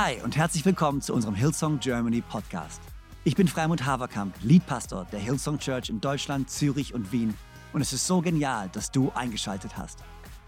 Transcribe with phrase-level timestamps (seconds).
[0.00, 2.80] Hi und herzlich willkommen zu unserem Hillsong Germany Podcast.
[3.24, 7.34] Ich bin Freimund Haverkamp, Leadpastor der Hillsong Church in Deutschland, Zürich und Wien
[7.72, 9.98] und es ist so genial, dass du eingeschaltet hast.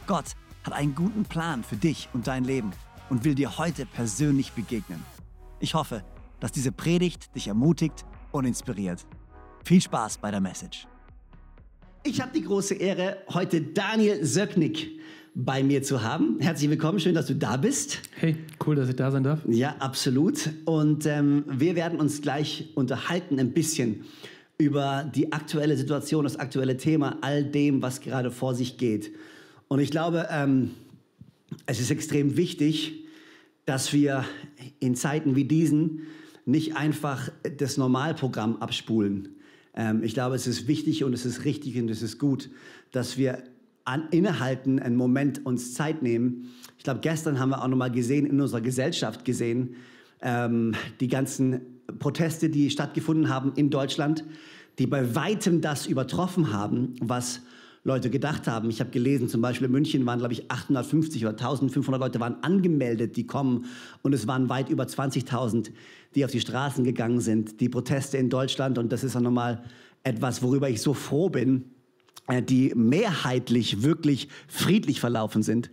[0.07, 2.71] Gott hat einen guten Plan für dich und dein Leben
[3.09, 5.05] und will dir heute persönlich begegnen.
[5.59, 6.05] Ich hoffe,
[6.39, 9.05] dass diese Predigt dich ermutigt und inspiriert.
[9.65, 10.87] Viel Spaß bei der Message.
[12.05, 15.01] Ich habe die große Ehre, heute Daniel Söcknick
[15.35, 16.39] bei mir zu haben.
[16.41, 18.01] Herzlich willkommen, schön, dass du da bist.
[18.17, 18.37] Hey,
[18.67, 19.41] cool, dass ich da sein darf.
[19.47, 20.51] Ja, absolut.
[20.65, 24.05] Und ähm, wir werden uns gleich unterhalten ein bisschen
[24.59, 29.13] über die aktuelle Situation, das aktuelle Thema, all dem, was gerade vor sich geht.
[29.69, 30.73] Und ich glaube, ähm,
[31.67, 33.05] es ist extrem wichtig,
[33.65, 34.25] dass wir
[34.81, 36.03] in Zeiten wie diesen
[36.45, 39.37] nicht einfach das Normalprogramm abspulen.
[39.75, 42.51] Ähm, ich glaube, es ist wichtig und es ist richtig und es ist gut,
[42.91, 43.43] dass wir
[43.91, 46.49] an, innehalten, einen Moment uns Zeit nehmen.
[46.79, 49.75] Ich glaube, gestern haben wir auch noch mal gesehen, in unserer Gesellschaft gesehen,
[50.23, 51.61] ähm, die ganzen
[51.99, 54.25] Proteste, die stattgefunden haben in Deutschland,
[54.79, 57.43] die bei weitem das übertroffen haben, was
[57.83, 58.71] Leute gedacht haben.
[58.71, 62.43] Ich habe gelesen, zum Beispiel in München waren, glaube ich, 850 oder 1500 Leute waren
[62.43, 63.65] angemeldet, die kommen.
[64.03, 65.71] Und es waren weit über 20.000,
[66.15, 67.61] die auf die Straßen gegangen sind.
[67.61, 68.79] Die Proteste in Deutschland.
[68.79, 69.65] Und das ist auch nochmal
[70.05, 71.65] etwas, worüber ich so froh bin,
[72.41, 75.71] die mehrheitlich wirklich friedlich verlaufen sind,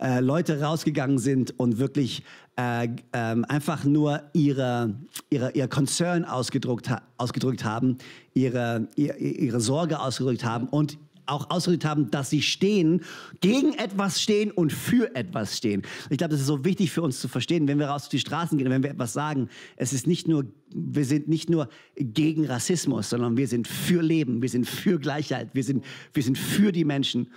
[0.00, 2.22] äh, Leute rausgegangen sind und wirklich
[2.56, 4.94] äh, äh, einfach nur ihre,
[5.30, 7.98] ihre, ihr Concern ausgedrückt, ausgedrückt haben,
[8.34, 10.98] ihre, ihre, ihre Sorge ausgedrückt haben und
[11.28, 13.02] auch ausgedrückt haben, dass sie stehen,
[13.40, 15.82] gegen etwas stehen und für etwas stehen.
[16.10, 18.18] Ich glaube, das ist so wichtig für uns zu verstehen, wenn wir raus auf die
[18.18, 19.48] Straßen gehen, wenn wir etwas sagen.
[19.76, 24.42] Es ist nicht nur, wir sind nicht nur gegen Rassismus, sondern wir sind für Leben,
[24.42, 27.32] wir sind für Gleichheit, wir sind, wir sind für die Menschen.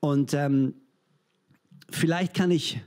[0.00, 0.74] Und ähm,
[1.90, 2.80] vielleicht kann ich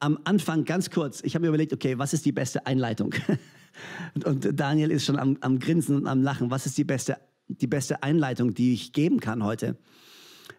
[0.00, 3.14] am Anfang ganz kurz, ich habe mir überlegt, okay, was ist die beste Einleitung?
[4.24, 6.50] Und Daniel ist schon am, am Grinsen und am Lachen.
[6.50, 7.16] Was ist die beste
[7.48, 9.76] die beste Einleitung, die ich geben kann heute.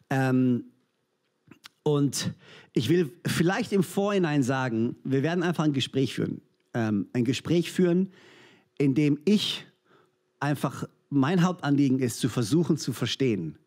[0.09, 0.65] Ähm,
[1.83, 2.33] und
[2.73, 6.41] ich will vielleicht im Vorhinein sagen, wir werden einfach ein Gespräch führen.
[6.73, 8.11] Ähm, ein Gespräch führen,
[8.77, 9.65] in dem ich
[10.39, 13.57] einfach, mein Hauptanliegen ist, zu versuchen zu verstehen,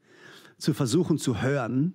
[0.59, 1.95] zu versuchen zu hören.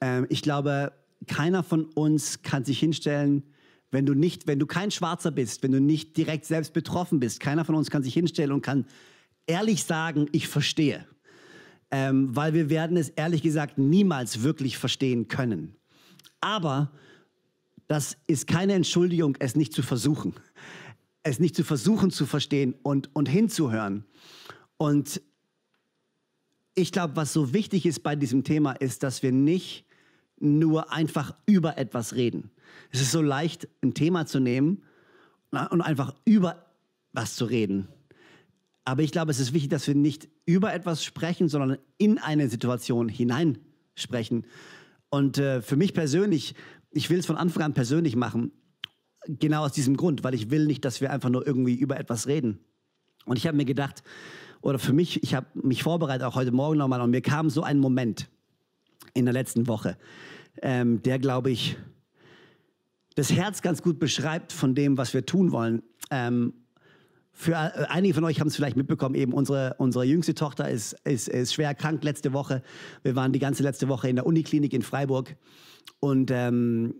[0.00, 0.92] Ähm, ich glaube,
[1.26, 3.42] keiner von uns kann sich hinstellen,
[3.90, 7.40] wenn du nicht, wenn du kein Schwarzer bist, wenn du nicht direkt selbst betroffen bist,
[7.40, 8.86] keiner von uns kann sich hinstellen und kann
[9.46, 11.06] ehrlich sagen, ich verstehe.
[11.90, 15.76] Ähm, weil wir werden es ehrlich gesagt niemals wirklich verstehen können.
[16.40, 16.90] Aber
[17.86, 20.34] das ist keine Entschuldigung, es nicht zu versuchen.
[21.22, 24.04] Es nicht zu versuchen zu verstehen und, und hinzuhören.
[24.78, 25.20] Und
[26.74, 29.84] ich glaube, was so wichtig ist bei diesem Thema, ist, dass wir nicht
[30.40, 32.50] nur einfach über etwas reden.
[32.90, 34.82] Es ist so leicht, ein Thema zu nehmen
[35.50, 36.66] und einfach über
[37.12, 37.88] was zu reden.
[38.84, 42.48] Aber ich glaube, es ist wichtig, dass wir nicht über etwas sprechen, sondern in eine
[42.48, 43.58] Situation hinein
[43.94, 44.44] sprechen.
[45.08, 46.54] Und äh, für mich persönlich,
[46.90, 48.52] ich will es von Anfang an persönlich machen,
[49.26, 52.26] genau aus diesem Grund, weil ich will nicht, dass wir einfach nur irgendwie über etwas
[52.26, 52.58] reden.
[53.24, 54.02] Und ich habe mir gedacht,
[54.62, 57.62] oder für mich, ich habe mich vorbereitet, auch heute Morgen nochmal, und mir kam so
[57.62, 58.28] ein Moment
[59.14, 59.96] in der letzten Woche,
[60.60, 61.76] ähm, der, glaube ich,
[63.14, 65.82] das Herz ganz gut beschreibt von dem, was wir tun wollen.
[66.10, 66.54] Ähm,
[67.32, 70.94] für äh, einige von euch haben es vielleicht mitbekommen, eben unsere, unsere jüngste Tochter ist,
[71.04, 72.62] ist, ist schwer krank letzte Woche.
[73.02, 75.36] Wir waren die ganze letzte Woche in der Uniklinik in Freiburg
[76.00, 76.94] und, ähm,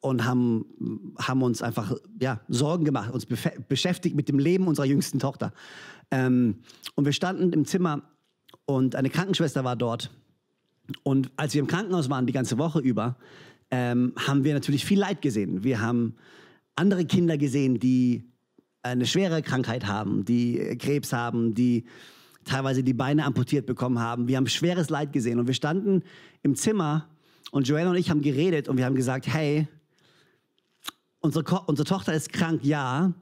[0.00, 5.18] und haben, haben uns einfach ja, Sorgen gemacht, uns beschäftigt mit dem Leben unserer jüngsten
[5.18, 5.52] Tochter.
[6.10, 6.60] Ähm,
[6.94, 8.02] und wir standen im Zimmer
[8.64, 10.10] und eine Krankenschwester war dort.
[11.02, 13.16] Und als wir im Krankenhaus waren, die ganze Woche über,
[13.72, 15.64] ähm, haben wir natürlich viel Leid gesehen.
[15.64, 16.14] Wir haben
[16.76, 18.30] andere Kinder gesehen, die
[18.86, 21.84] eine schwere Krankheit haben, die Krebs haben, die
[22.44, 24.28] teilweise die Beine amputiert bekommen haben.
[24.28, 26.02] Wir haben schweres Leid gesehen und wir standen
[26.42, 27.08] im Zimmer
[27.50, 29.66] und Joanna und ich haben geredet und wir haben gesagt, hey,
[31.20, 33.12] unsere, unsere Tochter ist krank, ja,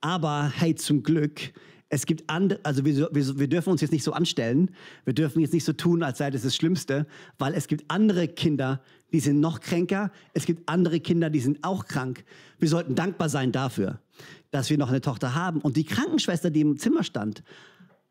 [0.00, 1.52] aber hey, zum Glück,
[1.88, 4.70] es gibt andere, also wir, wir, wir, dürfen uns jetzt nicht so anstellen,
[5.04, 7.06] wir dürfen jetzt nicht so tun, als sei das das Schlimmste,
[7.38, 8.82] weil es gibt andere Kinder,
[9.12, 12.24] die sind noch kränker, es gibt andere Kinder, die sind auch krank.
[12.58, 14.00] Wir sollten dankbar sein dafür
[14.50, 15.60] dass wir noch eine Tochter haben.
[15.60, 17.42] Und die Krankenschwester, die im Zimmer stand,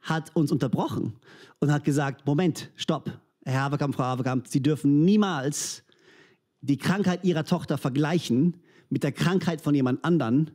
[0.02, 1.14] hat uns unterbrochen
[1.60, 3.12] und hat gesagt, Moment, stopp,
[3.46, 5.84] Herr Haverkamp, Frau Haverkamp, Sie dürfen niemals
[6.62, 8.58] die Krankheit Ihrer Tochter vergleichen
[8.90, 10.52] mit der Krankheit von jemand anderen,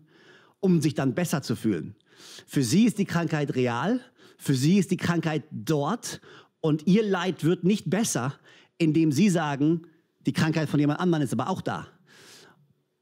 [0.60, 1.96] um sich dann besser zu fühlen.
[2.46, 4.00] Für Sie ist die Krankheit real,
[4.38, 6.20] für Sie ist die Krankheit dort
[6.60, 8.34] und Ihr Leid wird nicht besser,
[8.78, 9.82] indem Sie sagen,
[10.26, 11.88] die Krankheit von jemand anderem ist aber auch da.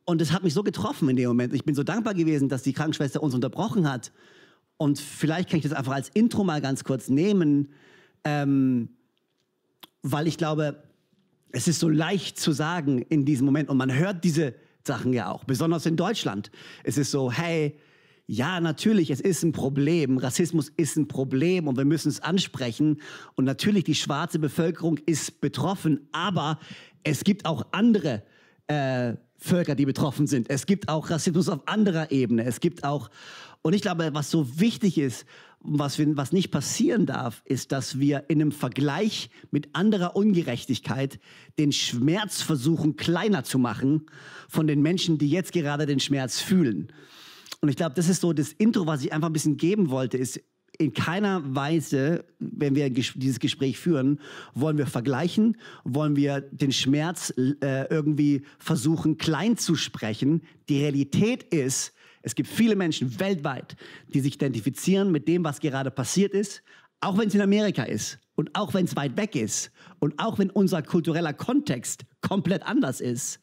[0.04, 1.54] Und das hat mich so getroffen in dem Moment.
[1.54, 4.12] Ich bin so dankbar gewesen, dass die Krankenschwester uns unterbrochen hat.
[4.76, 7.68] Und vielleicht kann ich das einfach als Intro mal ganz kurz nehmen,
[8.24, 8.88] ähm,
[10.02, 10.82] weil ich glaube,
[11.52, 13.68] es ist so leicht zu sagen in diesem Moment.
[13.68, 14.54] Und man hört diese
[14.86, 16.50] Sachen ja auch, besonders in Deutschland.
[16.84, 17.78] Es ist so, hey,
[18.26, 20.16] ja, natürlich, es ist ein Problem.
[20.16, 23.00] Rassismus ist ein Problem und wir müssen es ansprechen.
[23.34, 26.60] Und natürlich, die schwarze Bevölkerung ist betroffen, aber
[27.02, 28.22] es gibt auch andere
[28.68, 30.50] äh, Völker, die betroffen sind.
[30.50, 32.44] Es gibt auch Rassismus auf anderer Ebene.
[32.44, 33.10] Es gibt auch,
[33.62, 35.24] und ich glaube, was so wichtig ist,
[35.62, 41.20] was, wir, was nicht passieren darf, ist, dass wir in einem Vergleich mit anderer Ungerechtigkeit
[41.58, 44.06] den Schmerz versuchen, kleiner zu machen
[44.48, 46.92] von den Menschen, die jetzt gerade den Schmerz fühlen.
[47.60, 50.16] Und ich glaube, das ist so das Intro, was ich einfach ein bisschen geben wollte,
[50.16, 50.40] ist
[50.80, 54.18] in keiner Weise, wenn wir dieses Gespräch führen,
[54.54, 60.42] wollen wir vergleichen, wollen wir den Schmerz äh, irgendwie versuchen klein zu sprechen.
[60.70, 61.92] Die Realität ist,
[62.22, 63.76] es gibt viele Menschen weltweit,
[64.08, 66.62] die sich identifizieren mit dem, was gerade passiert ist,
[67.00, 70.38] auch wenn es in Amerika ist und auch wenn es weit weg ist und auch
[70.38, 73.38] wenn unser kultureller Kontext komplett anders ist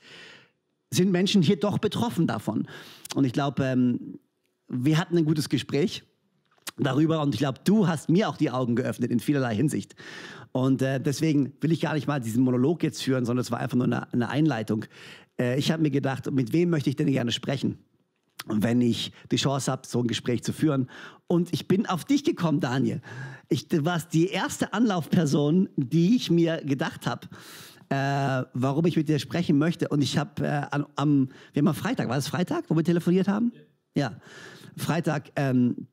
[0.90, 2.66] sind Menschen hier doch betroffen davon.
[3.14, 4.20] Und ich glaube, ähm,
[4.70, 6.04] wir hatten ein gutes Gespräch
[6.78, 9.96] darüber und ich glaube, du hast mir auch die Augen geöffnet in vielerlei Hinsicht.
[10.52, 13.60] Und äh, deswegen will ich gar nicht mal diesen Monolog jetzt führen, sondern es war
[13.60, 14.86] einfach nur eine, eine Einleitung.
[15.40, 17.80] Äh, ich habe mir gedacht, mit wem möchte ich denn gerne sprechen?
[18.50, 20.90] wenn ich die Chance habe, so ein Gespräch zu führen.
[21.26, 23.02] Und ich bin auf dich gekommen, Daniel.
[23.50, 27.28] Ich, du warst die erste Anlaufperson, die ich mir gedacht habe
[27.90, 29.88] äh, warum ich mit dir sprechen möchte.
[29.88, 33.28] Und ich habe äh, am, wir haben am Freitag, war es Freitag, wo wir telefoniert
[33.28, 33.52] haben?
[33.96, 34.18] Ja, ja.
[34.76, 35.88] Freitag ähm,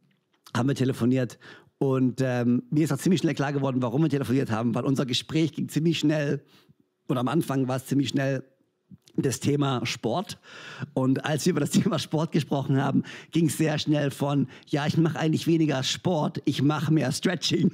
[0.57, 1.39] haben wir telefoniert.
[1.79, 5.07] Und ähm, mir ist auch ziemlich schnell klar geworden, warum wir telefoniert haben, weil unser
[5.07, 6.45] Gespräch ging ziemlich schnell
[7.09, 8.45] und am Anfang war es ziemlich schnell
[9.17, 10.39] das Thema Sport.
[10.93, 14.87] Und als wir über das Thema Sport gesprochen haben, ging es sehr schnell von, ja,
[14.87, 17.71] ich mache eigentlich weniger Sport, ich mache mehr Stretching.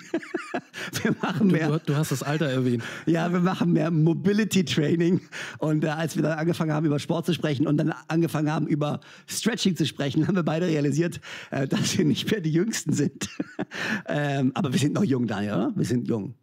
[1.02, 1.68] wir machen mehr.
[1.68, 2.84] Du, du, hast das Alter erwähnt.
[3.06, 5.20] Ja, wir machen mehr Mobility Training.
[5.58, 8.66] Und äh, als wir dann angefangen haben, über Sport zu sprechen und dann angefangen haben,
[8.66, 11.20] über Stretching zu sprechen, haben wir beide realisiert,
[11.50, 13.28] äh, dass wir nicht mehr die Jüngsten sind.
[14.08, 15.72] ähm, aber wir sind noch jung, Daniel, oder?
[15.74, 16.34] Wir sind jung.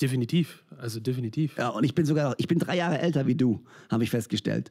[0.00, 1.56] Definitiv, also definitiv.
[1.56, 3.60] Ja, und ich bin sogar, ich bin drei Jahre älter wie du,
[3.90, 4.70] habe ich festgestellt.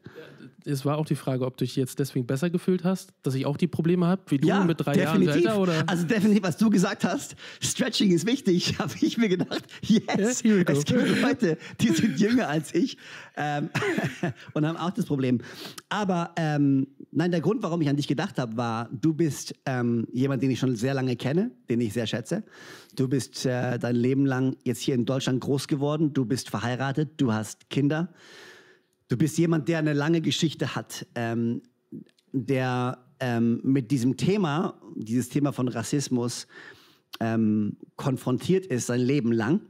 [0.69, 3.45] Es war auch die Frage, ob du dich jetzt deswegen besser gefühlt hast, dass ich
[3.45, 5.43] auch die Probleme habe, wie du ja, mit drei definitiv.
[5.43, 5.83] Jahren älter, oder?
[5.87, 10.63] Also definitiv, was du gesagt hast, Stretching ist wichtig, habe ich mir gedacht, yes, yeah,
[10.67, 12.97] es gibt Leute, die sind jünger als ich
[13.37, 13.69] ähm,
[14.53, 15.39] und haben auch das Problem.
[15.87, 20.05] Aber ähm, nein, der Grund, warum ich an dich gedacht habe, war, du bist ähm,
[20.11, 22.43] jemand, den ich schon sehr lange kenne, den ich sehr schätze.
[22.95, 26.13] Du bist äh, dein Leben lang jetzt hier in Deutschland groß geworden.
[26.13, 28.09] Du bist verheiratet, du hast Kinder.
[29.07, 31.61] Du bist jemand, der eine lange Geschichte hat, ähm,
[32.33, 36.47] der ähm, mit diesem Thema, dieses Thema von Rassismus,
[37.19, 39.61] ähm, konfrontiert ist sein Leben lang.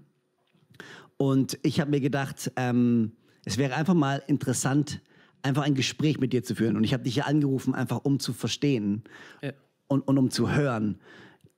[1.17, 3.13] Und ich habe mir gedacht, ähm,
[3.45, 5.01] es wäre einfach mal interessant,
[5.43, 6.75] einfach ein Gespräch mit dir zu führen.
[6.75, 9.03] Und ich habe dich hier angerufen, einfach um zu verstehen
[9.41, 9.51] ja.
[9.87, 10.99] und, und um zu hören.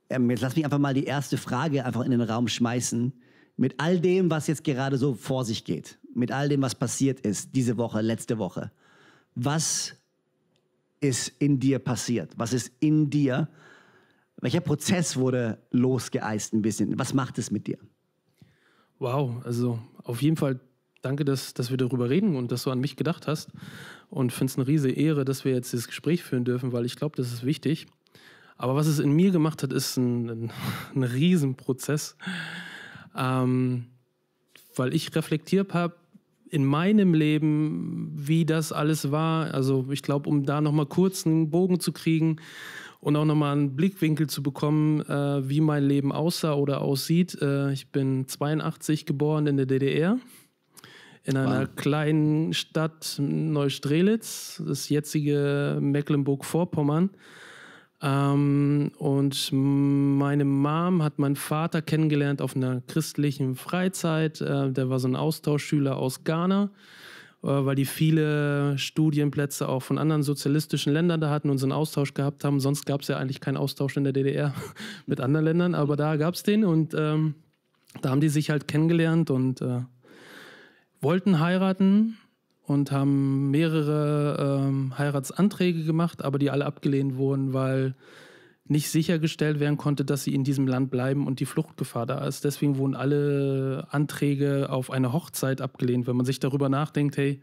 [0.10, 3.14] Ähm, jetzt lass mich einfach mal die erste Frage einfach in den Raum schmeißen.
[3.56, 7.22] Mit all dem, was jetzt gerade so vor sich geht, mit all dem, was passiert
[7.22, 8.72] ist, diese Woche, letzte Woche,
[9.36, 9.96] was
[11.00, 12.34] ist in dir passiert?
[12.38, 13.48] Was ist in dir?
[14.38, 16.98] Welcher Prozess wurde losgeeist ein bisschen?
[17.00, 17.78] Was macht es mit dir?
[19.00, 20.60] Wow, also auf jeden Fall
[21.02, 23.50] danke, dass, dass wir darüber reden und dass du an mich gedacht hast.
[24.10, 26.96] Und finde es eine riesige Ehre, dass wir jetzt dieses Gespräch führen dürfen, weil ich
[26.96, 27.88] glaube, das ist wichtig.
[28.58, 30.52] Aber was es in mir gemacht hat, ist ein, ein,
[30.96, 32.18] ein Riesenprozess.
[33.16, 33.86] Ähm,
[34.76, 35.96] weil ich reflektiert habe
[36.50, 39.54] in meinem Leben, wie das alles war.
[39.54, 42.38] Also ich glaube, um da nochmal kurz einen Bogen zu kriegen
[43.00, 47.40] und auch nochmal einen Blickwinkel zu bekommen, äh, wie mein Leben aussah oder aussieht.
[47.42, 50.18] Äh, ich bin 82 geboren in der DDR
[51.24, 51.76] in einer wow.
[51.76, 57.12] kleinen Stadt Neustrelitz, das jetzige Mecklenburg-Vorpommern.
[58.02, 64.40] Ähm, und meine Mom hat meinen Vater kennengelernt auf einer christlichen Freizeit.
[64.40, 66.70] Äh, der war so ein Austauschschüler aus Ghana,
[67.44, 71.74] äh, weil die viele Studienplätze auch von anderen sozialistischen Ländern da hatten und so einen
[71.74, 72.62] Austausch gehabt haben.
[72.62, 74.54] Sonst gab es ja eigentlich keinen Austausch in der DDR
[75.06, 77.36] mit anderen Ländern, aber da gab es den und ähm,
[78.02, 79.82] da haben die sich halt kennengelernt und äh,
[81.02, 82.18] wollten heiraten
[82.70, 87.96] und haben mehrere ähm, Heiratsanträge gemacht, aber die alle abgelehnt wurden, weil
[88.66, 92.46] nicht sichergestellt werden konnte, dass sie in diesem Land bleiben und die Fluchtgefahr da ist.
[92.46, 96.06] Deswegen wurden alle Anträge auf eine Hochzeit abgelehnt.
[96.06, 97.42] Wenn man sich darüber nachdenkt, hey,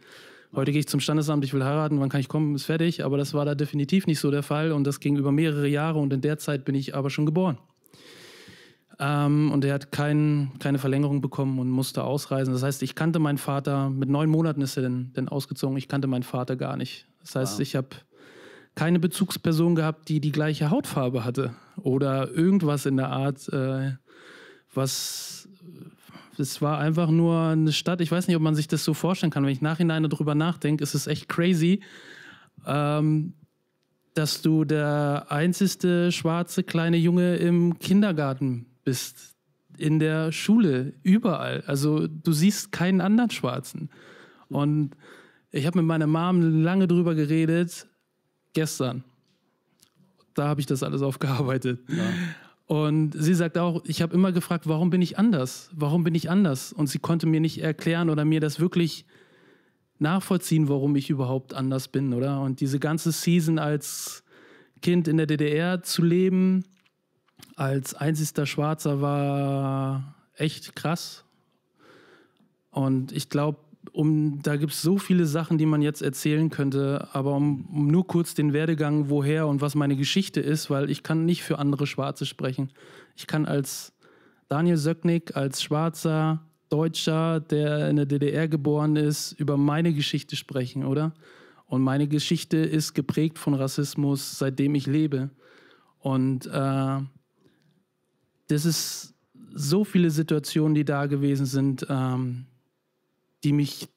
[0.54, 3.04] Heute gehe ich zum Standesamt, ich will heiraten, wann kann ich kommen, ist fertig.
[3.04, 5.98] Aber das war da definitiv nicht so der Fall und das ging über mehrere Jahre
[5.98, 7.58] und in der Zeit bin ich aber schon geboren.
[8.98, 12.54] Ähm, und er hat kein, keine Verlängerung bekommen und musste ausreisen.
[12.54, 15.88] Das heißt, ich kannte meinen Vater, mit neun Monaten ist er denn, denn ausgezogen, ich
[15.88, 17.06] kannte meinen Vater gar nicht.
[17.20, 17.60] Das heißt, wow.
[17.60, 17.88] ich habe
[18.74, 23.92] keine Bezugsperson gehabt, die die gleiche Hautfarbe hatte oder irgendwas in der Art, äh,
[24.72, 25.48] was
[26.38, 28.02] es war einfach nur eine Stadt.
[28.02, 29.44] Ich weiß nicht, ob man sich das so vorstellen kann.
[29.44, 31.80] Wenn ich nachhinein darüber nachdenke, ist es echt crazy,
[32.66, 33.34] ähm,
[34.12, 39.36] dass du der einzigste schwarze kleine Junge im Kindergarten bist,
[39.76, 41.62] in der Schule, überall.
[41.66, 43.90] Also du siehst keinen anderen Schwarzen.
[44.48, 44.92] Und
[45.50, 47.86] ich habe mit meiner Mom lange drüber geredet,
[48.54, 49.04] gestern.
[50.34, 51.80] Da habe ich das alles aufgearbeitet.
[51.88, 52.04] Ja.
[52.66, 55.68] Und sie sagt auch, ich habe immer gefragt, warum bin ich anders?
[55.74, 56.72] Warum bin ich anders?
[56.72, 59.04] Und sie konnte mir nicht erklären oder mir das wirklich
[59.98, 62.40] nachvollziehen, warum ich überhaupt anders bin, oder?
[62.40, 64.24] Und diese ganze Season als
[64.82, 66.64] Kind in der DDR zu leben,
[67.56, 71.24] als einzigster Schwarzer, war echt krass.
[72.70, 73.58] Und ich glaube,
[73.92, 77.86] um, da gibt es so viele Sachen, die man jetzt erzählen könnte, aber um, um,
[77.88, 81.58] nur kurz den Werdegang, woher und was meine Geschichte ist, weil ich kann nicht für
[81.58, 82.70] andere Schwarze sprechen.
[83.16, 83.92] Ich kann als
[84.48, 90.84] Daniel Söcknick, als schwarzer Deutscher, der in der DDR geboren ist, über meine Geschichte sprechen,
[90.84, 91.14] oder?
[91.66, 95.30] Und meine Geschichte ist geprägt von Rassismus, seitdem ich lebe.
[95.98, 97.00] Und äh,
[98.48, 99.14] das ist
[99.54, 101.86] so viele Situationen, die da gewesen sind.
[101.88, 102.46] Ähm,
[103.46, 103.88] die mich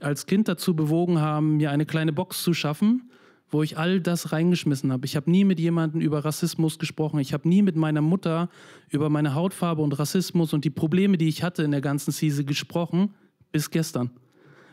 [0.00, 3.10] als Kind dazu bewogen haben, mir eine kleine Box zu schaffen,
[3.50, 5.06] wo ich all das reingeschmissen habe.
[5.06, 7.18] Ich habe nie mit jemandem über Rassismus gesprochen.
[7.18, 8.48] Ich habe nie mit meiner Mutter
[8.90, 12.46] über meine Hautfarbe und Rassismus und die Probleme, die ich hatte in der ganzen Season
[12.46, 13.14] gesprochen,
[13.50, 14.10] bis gestern.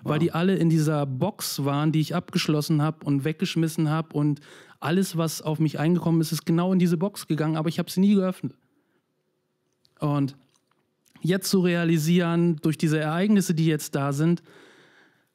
[0.03, 0.13] Wow.
[0.13, 4.41] Weil die alle in dieser Box waren, die ich abgeschlossen habe und weggeschmissen habe und
[4.79, 7.89] alles, was auf mich eingekommen ist, ist genau in diese Box gegangen, aber ich habe
[7.89, 8.53] sie nie geöffnet.
[10.01, 10.35] Und
[11.21, 14.41] jetzt zu realisieren, durch diese Ereignisse, die jetzt da sind,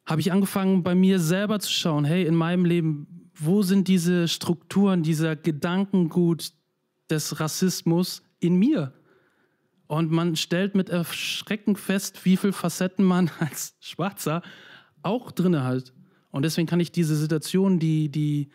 [0.05, 4.29] habe ich angefangen, bei mir selber zu schauen, hey, in meinem Leben, wo sind diese
[4.29, 6.53] Strukturen, dieser Gedankengut
[7.11, 8.93] des Rassismus in mir?
[9.87, 14.43] Und man stellt mit Erschrecken fest, wie viele Facetten man als Schwarzer
[15.03, 15.93] auch drin hat.
[16.33, 18.51] Und deswegen kann ich diese Situation, die, die,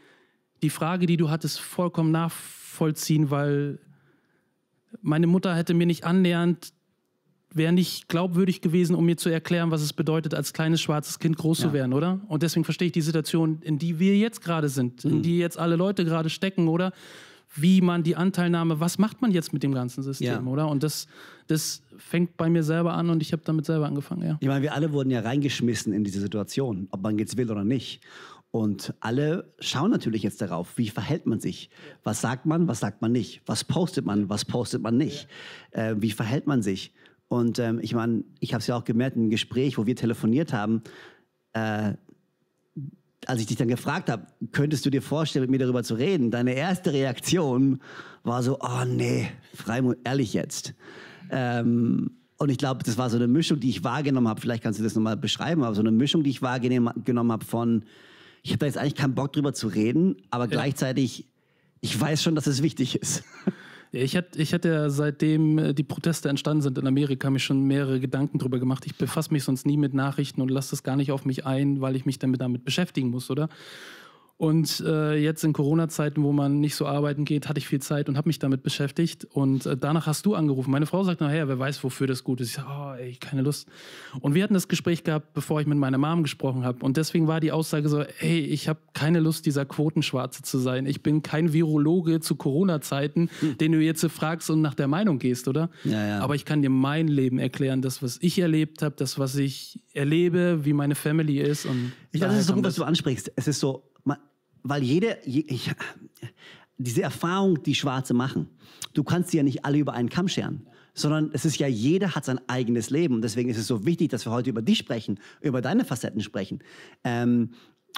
[0.62, 3.80] die Frage, die du hattest, vollkommen nachvollziehen, weil
[5.01, 6.74] meine Mutter hätte mir nicht annähernd
[7.53, 11.38] wäre nicht glaubwürdig gewesen, um mir zu erklären, was es bedeutet, als kleines schwarzes Kind
[11.38, 11.67] groß ja.
[11.67, 12.21] zu werden, oder?
[12.27, 15.21] Und deswegen verstehe ich die Situation, in die wir jetzt gerade sind, in mhm.
[15.21, 16.93] die jetzt alle Leute gerade stecken, oder?
[17.53, 20.51] Wie man die Anteilnahme, was macht man jetzt mit dem ganzen System, ja.
[20.51, 20.69] oder?
[20.69, 21.07] Und das,
[21.48, 24.38] das fängt bei mir selber an und ich habe damit selber angefangen, ja.
[24.39, 27.65] Ich meine, wir alle wurden ja reingeschmissen in diese Situation, ob man jetzt will oder
[27.65, 28.01] nicht.
[28.51, 31.70] Und alle schauen natürlich jetzt darauf, wie verhält man sich?
[32.03, 33.41] Was sagt man, was sagt man nicht?
[33.46, 35.29] Was postet man, was postet man nicht?
[35.72, 36.93] Äh, wie verhält man sich?
[37.29, 40.51] Und ähm, ich meine, ich habe es ja auch gemerkt im Gespräch, wo wir telefoniert
[40.51, 40.81] haben,
[41.53, 41.93] äh,
[43.25, 46.29] als ich dich dann gefragt habe, könntest du dir vorstellen, mit mir darüber zu reden?
[46.29, 47.79] Deine erste Reaktion
[48.24, 50.74] war so, oh nee, Freimund, ehrlich jetzt.
[51.29, 54.41] Ähm, und ich glaube, das war so eine Mischung, die ich wahrgenommen habe.
[54.41, 57.84] Vielleicht kannst du das nochmal beschreiben, aber so eine Mischung, die ich wahrgenommen habe von,
[58.41, 60.51] ich habe da jetzt eigentlich keinen Bock drüber zu reden, aber ja.
[60.51, 61.27] gleichzeitig,
[61.81, 63.24] ich weiß schon, dass es wichtig ist.
[63.93, 68.00] Ich hatte, ich hatte seitdem äh, die Proteste entstanden sind in Amerika, mich schon mehrere
[68.00, 68.86] Gedanken darüber gemacht.
[68.86, 71.81] Ich befasse mich sonst nie mit Nachrichten und lasse das gar nicht auf mich ein,
[71.81, 73.50] weil ich mich damit, damit beschäftigen muss, oder?
[74.41, 78.10] Und äh, jetzt in Corona-Zeiten, wo man nicht so arbeiten geht, hatte ich viel Zeit
[78.10, 79.24] und habe mich damit beschäftigt.
[79.24, 80.71] Und äh, danach hast du angerufen.
[80.71, 82.48] Meine Frau sagt nachher, wer weiß, wofür das gut ist.
[82.48, 83.67] Ich sage, oh, ey, keine Lust.
[84.19, 86.83] Und wir hatten das Gespräch gehabt, bevor ich mit meiner Mom gesprochen habe.
[86.83, 90.88] Und deswegen war die Aussage so, ey, ich habe keine Lust, dieser Quotenschwarze zu sein.
[90.88, 93.60] Ich bin kein Virologe zu Corona-Zeiten, hm.
[93.60, 95.69] den du jetzt fragst und nach der Meinung gehst, oder?
[95.83, 96.19] Ja, ja.
[96.19, 99.83] Aber ich kann dir mein Leben erklären, das, was ich erlebt habe, das, was ich
[99.93, 101.67] erlebe, wie meine Family ist.
[101.67, 103.31] Und ich glaube, das ist so gut, was du ansprichst.
[103.36, 103.83] Es ist so,
[104.63, 105.72] weil jede, ich,
[106.77, 108.50] diese Erfahrung, die Schwarze machen,
[108.94, 112.15] du kannst sie ja nicht alle über einen Kamm scheren, sondern es ist ja, jeder
[112.15, 113.15] hat sein eigenes Leben.
[113.15, 116.22] Und deswegen ist es so wichtig, dass wir heute über dich sprechen, über deine Facetten
[116.22, 116.60] sprechen.
[117.03, 117.51] Ähm,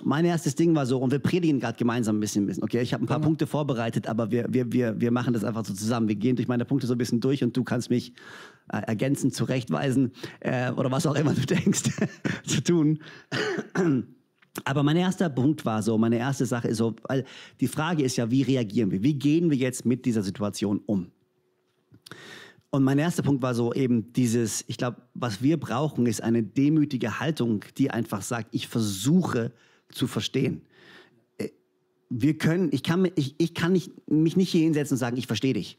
[0.03, 3.03] mein erstes Ding war so, und wir predigen gerade gemeinsam ein bisschen, okay, ich habe
[3.03, 3.23] ein paar ja.
[3.23, 6.07] Punkte vorbereitet, aber wir, wir, wir, wir machen das einfach so zusammen.
[6.07, 8.13] Wir gehen durch meine Punkte so ein bisschen durch und du kannst mich
[8.71, 11.83] äh, ergänzen, zurechtweisen äh, oder was auch immer du denkst
[12.45, 12.99] zu tun.
[14.65, 17.25] Aber mein erster Punkt war so, meine erste Sache ist so, weil
[17.59, 19.01] die Frage ist ja, wie reagieren wir?
[19.01, 21.11] Wie gehen wir jetzt mit dieser Situation um?
[22.69, 26.43] Und mein erster Punkt war so eben dieses, ich glaube, was wir brauchen, ist eine
[26.43, 29.51] demütige Haltung, die einfach sagt, ich versuche
[29.89, 30.61] zu verstehen.
[31.37, 31.49] Äh,
[32.09, 35.27] Wir können, ich kann, ich, ich kann nicht, mich nicht hier hinsetzen und sagen, ich
[35.27, 35.77] verstehe dich.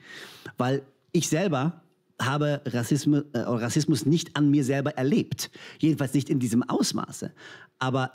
[0.57, 1.83] Weil ich selber
[2.21, 5.50] habe Rassismus, äh, Rassismus nicht an mir selber erlebt.
[5.81, 7.33] Jedenfalls nicht in diesem Ausmaße.
[7.81, 8.12] Aber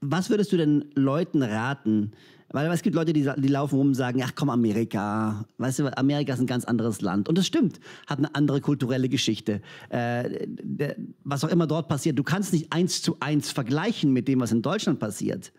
[0.00, 2.12] was würdest du denn Leuten raten?
[2.50, 5.98] Weil es gibt Leute, die, die laufen rum und sagen, ach komm, Amerika, weißt du,
[5.98, 7.28] Amerika ist ein ganz anderes Land.
[7.28, 9.60] Und das stimmt, hat eine andere kulturelle Geschichte.
[9.88, 14.28] Äh, der, was auch immer dort passiert, du kannst nicht eins zu eins vergleichen mit
[14.28, 15.52] dem, was in Deutschland passiert.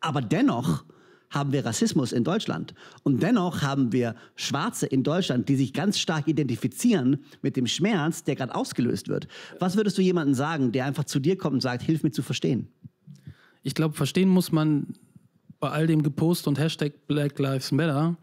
[0.00, 0.84] Aber dennoch
[1.30, 2.74] haben wir Rassismus in Deutschland.
[3.02, 8.24] Und dennoch haben wir Schwarze in Deutschland, die sich ganz stark identifizieren mit dem Schmerz,
[8.24, 9.28] der gerade ausgelöst wird.
[9.60, 12.22] Was würdest du jemandem sagen, der einfach zu dir kommt und sagt, hilf mir zu
[12.22, 12.68] verstehen?
[13.62, 14.86] Ich glaube, verstehen muss man
[15.60, 18.16] bei all dem Gepost und Hashtag Black Lives Matter,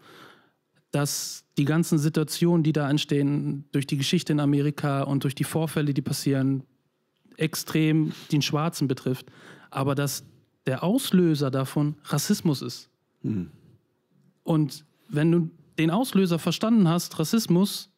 [0.92, 5.44] dass die ganzen Situationen, die da entstehen, durch die Geschichte in Amerika und durch die
[5.44, 6.63] Vorfälle, die passieren,
[7.38, 9.25] extrem den Schwarzen betrifft,
[9.70, 10.24] aber dass
[10.65, 12.89] der Auslöser davon Rassismus ist.
[14.44, 17.89] Und wenn du den Auslöser verstanden hast, Rassismus,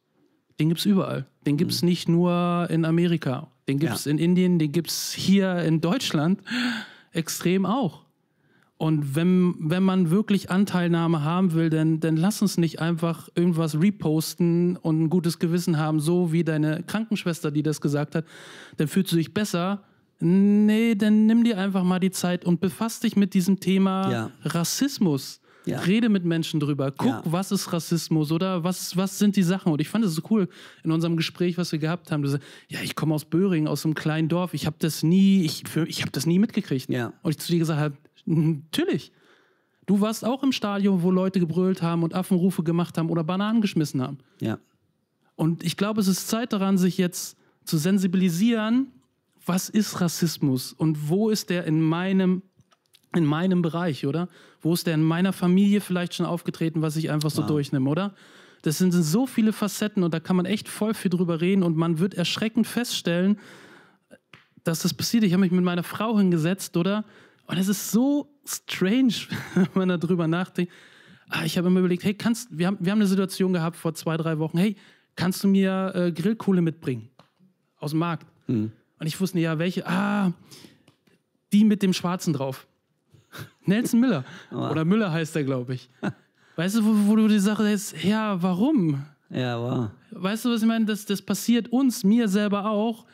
[0.60, 1.28] den gibt es überall.
[1.46, 3.52] Den gibt es nicht nur in Amerika.
[3.68, 4.12] Den gibt es Ja.
[4.12, 6.42] in Indien, den gibt es hier in Deutschland
[7.18, 8.06] extrem auch.
[8.78, 13.82] Und wenn, wenn man wirklich Anteilnahme haben will, dann, dann lass uns nicht einfach irgendwas
[13.82, 18.26] reposten und ein gutes Gewissen haben, so wie deine Krankenschwester, die das gesagt hat,
[18.78, 19.82] dann fühlst du dich besser.
[20.20, 24.32] Nee, dann nimm dir einfach mal die Zeit und befass dich mit diesem Thema Ja.
[24.44, 25.42] Rassismus.
[25.68, 25.80] Ja.
[25.80, 26.92] Rede mit Menschen drüber.
[26.92, 27.22] Guck, Ja.
[27.26, 29.72] was ist Rassismus oder was, was sind die Sachen?
[29.72, 30.48] Und ich fand es so cool
[30.84, 32.22] in unserem Gespräch, was wir gehabt haben.
[32.24, 34.54] Du sagst, ja, ich komme aus Böhringen, aus einem kleinen Dorf.
[34.54, 36.90] Ich habe das nie, ich, ich habe das nie mitgekriegt.
[36.90, 37.14] Ja.
[37.22, 39.12] Und ich zu dir gesagt habe, natürlich.
[39.86, 43.62] Du warst auch im Stadion, wo Leute gebrüllt haben und Affenrufe gemacht haben oder Bananen
[43.62, 44.18] geschmissen haben.
[44.42, 44.60] Ja.
[45.36, 48.88] Und ich glaube, es ist Zeit daran, sich jetzt zu sensibilisieren,
[49.46, 52.42] was ist Rassismus und wo ist der in meinem,
[53.16, 54.28] in meinem Bereich, oder?
[54.62, 58.14] Wo ist der in meiner Familie vielleicht schon aufgetreten, was ich einfach so durchnehme, oder?
[58.64, 61.78] Das sind so viele Facetten und da kann man echt voll viel drüber reden und
[61.78, 63.40] man wird erschreckend feststellen,
[64.64, 65.24] dass das passiert.
[65.24, 67.06] Ich habe mich mit meiner Frau hingesetzt, oder?
[67.46, 69.14] Und es ist so strange,
[69.74, 70.72] wenn man darüber nachdenkt.
[71.30, 73.94] Ah, ich habe immer überlegt, hey, kannst, wir haben, wir haben eine Situation gehabt vor
[73.94, 74.76] zwei, drei Wochen, hey,
[75.16, 77.10] kannst du mir äh, Grillkohle mitbringen?
[77.80, 78.26] Aus dem Markt.
[79.00, 79.86] Und ich wusste nicht, ja, welche?
[79.86, 80.34] Ah,
[81.54, 82.68] die mit dem Schwarzen drauf.
[83.66, 84.24] Nelson Miller.
[84.52, 85.90] Oder Müller heißt er, glaube ich.
[86.56, 89.04] Weißt du, wo, wo du die Sache ist, ja, warum?
[89.30, 89.90] Ja, wow.
[90.12, 90.86] Weißt du, was ich meine?
[90.86, 93.06] Das, das passiert uns, mir selber auch.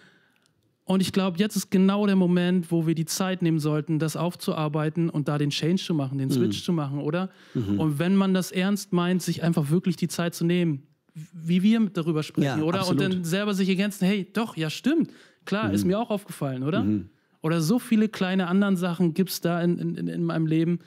[0.86, 4.17] Und ich glaube, jetzt ist genau der Moment, wo wir die Zeit nehmen sollten, das
[4.17, 7.29] aufzuarbeiten und da den Change zu machen, den Switch zu machen, oder?
[7.53, 10.83] Und wenn man das ernst meint, sich einfach wirklich die Zeit zu nehmen,
[11.33, 12.79] wie wir darüber sprechen, Ja, oder?
[12.81, 13.01] absolut.
[13.03, 15.09] Und dann selber sich ergänzen, hey, doch, ja, stimmt.
[15.45, 16.86] Klar, ist mir auch aufgefallen, oder?
[17.43, 20.79] Oder so viele kleine anderen Sachen gibt es da in, in, in meinem Leben,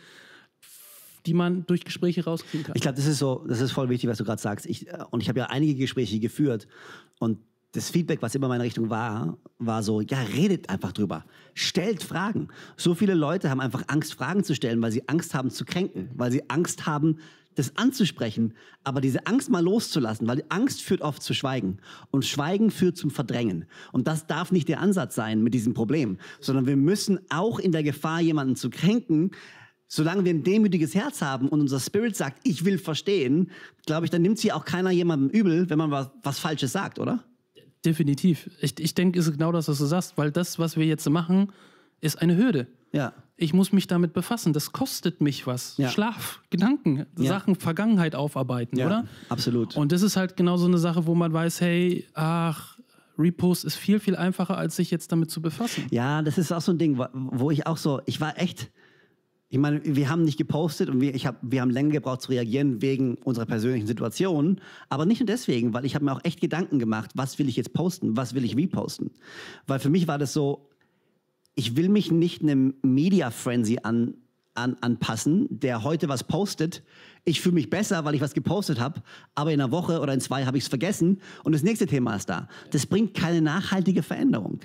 [1.26, 2.72] die man durch Gespräche rauskriegen kann.
[2.74, 4.66] Ich glaube, das ist so, das ist voll wichtig, was du gerade sagst.
[4.66, 6.66] Ich, äh, und ich habe ja einige Gespräche geführt
[7.18, 7.38] und
[7.72, 11.26] das Feedback, was immer in meine Richtung war, war so, ja, redet einfach drüber.
[11.52, 12.48] Stellt Fragen.
[12.78, 16.08] So viele Leute haben einfach Angst, Fragen zu stellen, weil sie Angst haben zu kränken,
[16.14, 17.18] weil sie Angst haben,
[17.56, 21.78] das anzusprechen, aber diese Angst mal loszulassen, weil Angst führt oft zu Schweigen
[22.10, 23.64] und Schweigen führt zum Verdrängen.
[23.92, 27.72] Und das darf nicht der Ansatz sein mit diesem Problem, sondern wir müssen auch in
[27.72, 29.32] der Gefahr, jemanden zu kränken,
[29.88, 33.50] solange wir ein demütiges Herz haben und unser Spirit sagt, ich will verstehen,
[33.86, 36.98] glaube ich, dann nimmt sie auch keiner jemandem übel, wenn man was, was Falsches sagt,
[36.98, 37.24] oder?
[37.84, 38.50] Definitiv.
[38.60, 41.08] Ich, ich denke, es ist genau das, was du sagst, weil das, was wir jetzt
[41.08, 41.52] machen,
[42.00, 42.66] ist eine Hürde.
[42.92, 43.14] Ja.
[43.38, 44.52] Ich muss mich damit befassen.
[44.54, 45.76] Das kostet mich was.
[45.76, 45.88] Ja.
[45.90, 47.24] Schlaf, Gedanken, Ja.
[47.28, 49.04] Sachen, Vergangenheit aufarbeiten, Ja, oder?
[49.28, 49.76] absolut.
[49.76, 52.78] Und das ist halt genau so eine Sache, wo man weiß, hey, ach,
[53.18, 55.84] Repost ist viel, viel einfacher, als sich jetzt damit zu befassen.
[55.90, 58.70] Ja, das ist auch so ein Ding, wo- ich auch so, ich war echt,
[59.48, 62.30] ich meine, wir haben nicht gepostet und wir, ich hab, wir haben länger gebraucht zu
[62.30, 66.40] reagieren wegen unserer persönlichen Situation, aber nicht nur deswegen, weil ich habe mir auch echt
[66.40, 69.10] Gedanken gemacht, was will ich jetzt posten, was will ich reposten.
[69.66, 70.68] Weil für mich war das so,
[71.56, 74.14] ich will mich nicht einem Media Frenzy an,
[74.56, 76.82] an, anpassen, der heute was postet.
[77.28, 79.02] Ich fühle mich besser, weil ich was gepostet habe,
[79.34, 82.14] aber in einer Woche oder in zwei habe ich es vergessen und das nächste Thema
[82.14, 82.48] ist da.
[82.70, 84.60] Das bringt keine nachhaltige Veränderung,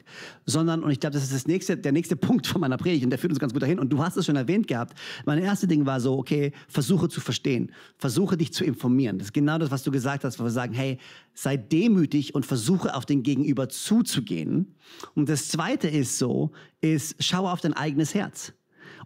[0.46, 3.10] sondern, und ich glaube, das ist das nächste, der nächste Punkt von meiner Predigt und
[3.10, 4.96] der führt uns ganz gut dahin und du hast es schon erwähnt gehabt.
[5.26, 9.18] Mein erstes Ding war so, okay, versuche zu verstehen, versuche dich zu informieren.
[9.18, 11.00] Das ist genau das, was du gesagt hast, wo wir sagen, hey,
[11.34, 14.76] sei demütig und versuche auf den Gegenüber zuzugehen.
[15.16, 18.54] Und das zweite ist so, ist, schaue auf dein eigenes Herz.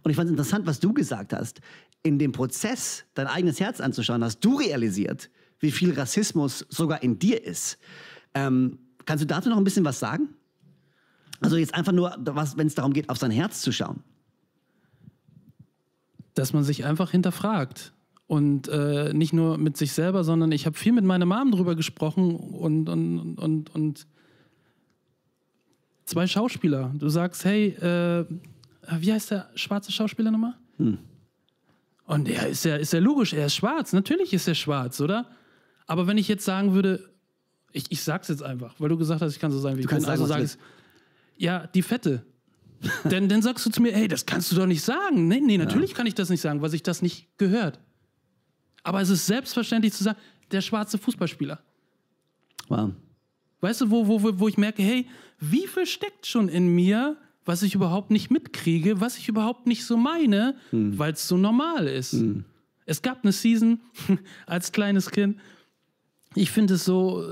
[0.06, 1.60] Und ich fand es interessant, was du gesagt hast.
[2.04, 7.18] In dem Prozess, dein eigenes Herz anzuschauen, hast du realisiert, wie viel Rassismus sogar in
[7.18, 7.76] dir ist.
[8.32, 10.28] Ähm, kannst du dazu noch ein bisschen was sagen?
[11.40, 14.04] Also jetzt einfach nur, wenn es darum geht, auf sein Herz zu schauen.
[16.34, 17.92] Dass man sich einfach hinterfragt.
[18.28, 21.74] Und äh, nicht nur mit sich selber, sondern ich habe viel mit meiner Mom drüber
[21.74, 24.06] gesprochen und, und, und, und
[26.04, 26.92] zwei Schauspieler.
[26.94, 28.24] Du sagst, hey, äh,
[28.98, 30.54] wie heißt der schwarze Schauspieler nochmal?
[30.78, 30.98] Hm.
[32.06, 33.92] Und er ist ja, ist ja logisch, er ist schwarz.
[33.92, 35.28] Natürlich ist er schwarz, oder?
[35.86, 37.10] Aber wenn ich jetzt sagen würde,
[37.72, 39.88] ich, ich sag's jetzt einfach, weil du gesagt hast, ich kann so sein, wie du
[39.88, 40.04] ich bin.
[40.04, 40.56] Also sag ich,
[41.36, 42.24] ja, die Fette.
[43.04, 45.28] denn dann sagst du zu mir, ey, das kannst du doch nicht sagen.
[45.28, 45.96] Nee, nee, natürlich ja.
[45.96, 47.80] kann ich das nicht sagen, weil sich das nicht gehört.
[48.82, 50.18] Aber es ist selbstverständlich zu sagen,
[50.52, 51.58] der schwarze Fußballspieler.
[52.68, 52.92] Wow.
[53.60, 55.08] Weißt du, wo, wo, wo ich merke, hey,
[55.40, 59.84] wie viel steckt schon in mir, was ich überhaupt nicht mitkriege, was ich überhaupt nicht
[59.84, 60.98] so meine, hm.
[60.98, 62.12] weil es so normal ist.
[62.12, 62.44] Hm.
[62.84, 63.80] Es gab eine Season
[64.46, 65.36] als kleines Kind,
[66.36, 67.24] ich finde es so,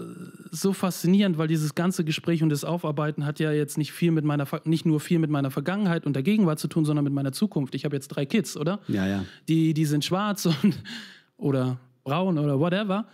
[0.50, 4.24] so faszinierend, weil dieses ganze Gespräch und das Aufarbeiten hat ja jetzt nicht viel mit
[4.24, 7.32] meiner, nicht nur viel mit meiner Vergangenheit und der Gegenwart zu tun, sondern mit meiner
[7.32, 7.74] Zukunft.
[7.74, 8.80] Ich habe jetzt drei Kids, oder?
[8.88, 9.24] Ja, ja.
[9.46, 10.78] Die, die sind schwarz und,
[11.36, 13.06] oder braun oder whatever.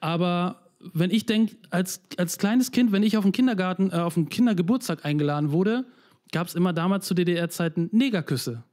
[0.00, 4.14] Aber wenn ich denke, als, als kleines Kind, wenn ich auf den Kindergarten, äh, auf
[4.14, 5.84] den Kindergeburtstag eingeladen wurde,
[6.32, 8.64] gab es immer damals zu DDR-Zeiten Negerküsse.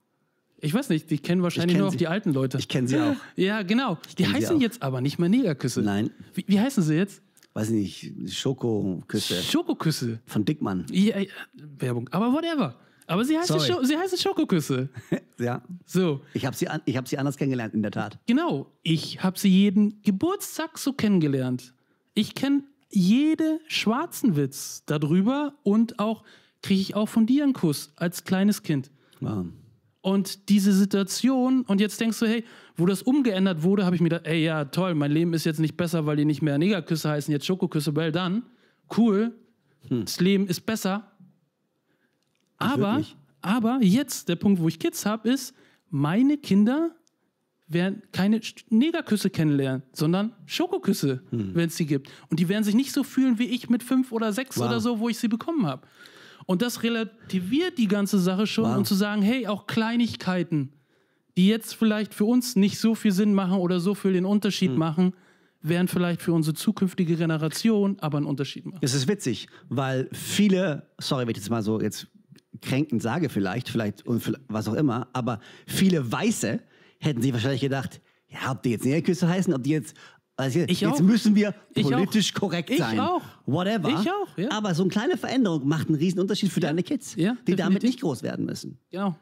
[0.58, 2.58] Ich weiß nicht, die kennen wahrscheinlich kenn nur auch die alten Leute.
[2.58, 3.16] Ich kenne sie auch.
[3.36, 3.98] Ja, genau.
[4.18, 5.82] Die heißen jetzt aber nicht mehr Negerküsse.
[5.82, 6.10] Nein.
[6.34, 7.22] Wie, wie heißen sie jetzt?
[7.54, 9.44] Weiß ich nicht, Schokoküsse.
[9.44, 10.20] Schokoküsse.
[10.26, 10.86] Von Dickmann.
[10.89, 12.10] Ja, ja, Werbung.
[12.12, 12.76] Aber whatever.
[13.08, 14.89] Aber sie heißen, Scho sie heißen Schokoküsse.
[15.38, 15.62] ja.
[15.86, 16.22] So.
[16.34, 18.18] Ich habe sie, an hab sie anders kennengelernt, in der Tat.
[18.26, 18.72] Genau.
[18.82, 21.74] Ich habe sie jeden Geburtstag so kennengelernt.
[22.13, 26.24] Ich kenne jede schwarzen Witz darüber und auch
[26.63, 28.89] kriege ich auch von dir einen Kuss als kleines Kind.
[29.19, 29.45] Wow.
[30.02, 32.43] Und diese Situation, und jetzt denkst du, hey,
[32.76, 35.60] wo das umgeändert wurde, habe ich mir gedacht, ey, ja, toll, mein Leben ist jetzt
[35.60, 38.43] nicht besser, weil die nicht mehr Negerküsse heißen, jetzt Schokoküsse, well done.
[38.97, 39.34] Cool,
[39.88, 40.04] hm.
[40.04, 41.10] das Leben ist besser.
[42.58, 43.04] Aber,
[43.41, 45.54] aber jetzt, der Punkt, wo ich Kids habe, ist,
[45.89, 46.91] meine Kinder
[47.67, 51.56] werden keine Negerküsse kennenlernen, sondern Schokoküsse, hm.
[51.56, 52.10] wenn es sie gibt.
[52.30, 54.67] Und die werden sich nicht so fühlen wie ich mit fünf oder sechs wow.
[54.67, 55.88] oder so, wo ich sie bekommen habe.
[56.46, 58.78] Und das relativiert die ganze Sache schon wow.
[58.78, 60.74] und zu sagen, hey, auch Kleinigkeiten,
[61.38, 64.72] die jetzt vielleicht für uns nicht so viel Sinn machen oder so viel den Unterschied
[64.72, 64.78] hm.
[64.78, 65.14] machen,
[65.62, 68.80] werden vielleicht für unsere zukünftige Generation aber einen Unterschied machen.
[68.82, 72.08] Es ist witzig, weil viele, sorry, wenn ich jetzt mal so jetzt
[72.62, 76.60] kränkend sage vielleicht, vielleicht und was auch immer, aber viele Weiße
[77.00, 79.96] hätten sich wahrscheinlich gedacht, ja, ob die jetzt Näherküsse heißen, ob die jetzt
[80.36, 82.96] also jetzt, jetzt müssen wir politisch korrekt sein.
[82.96, 83.22] Ich auch.
[83.46, 83.89] Whatever.
[83.89, 84.50] Ich auch, ja.
[84.52, 86.69] Aber so eine kleine Veränderung macht einen riesen Unterschied für ja.
[86.69, 88.80] deine Kids, ja, die damit nicht groß werden müssen.
[88.89, 89.15] Genau.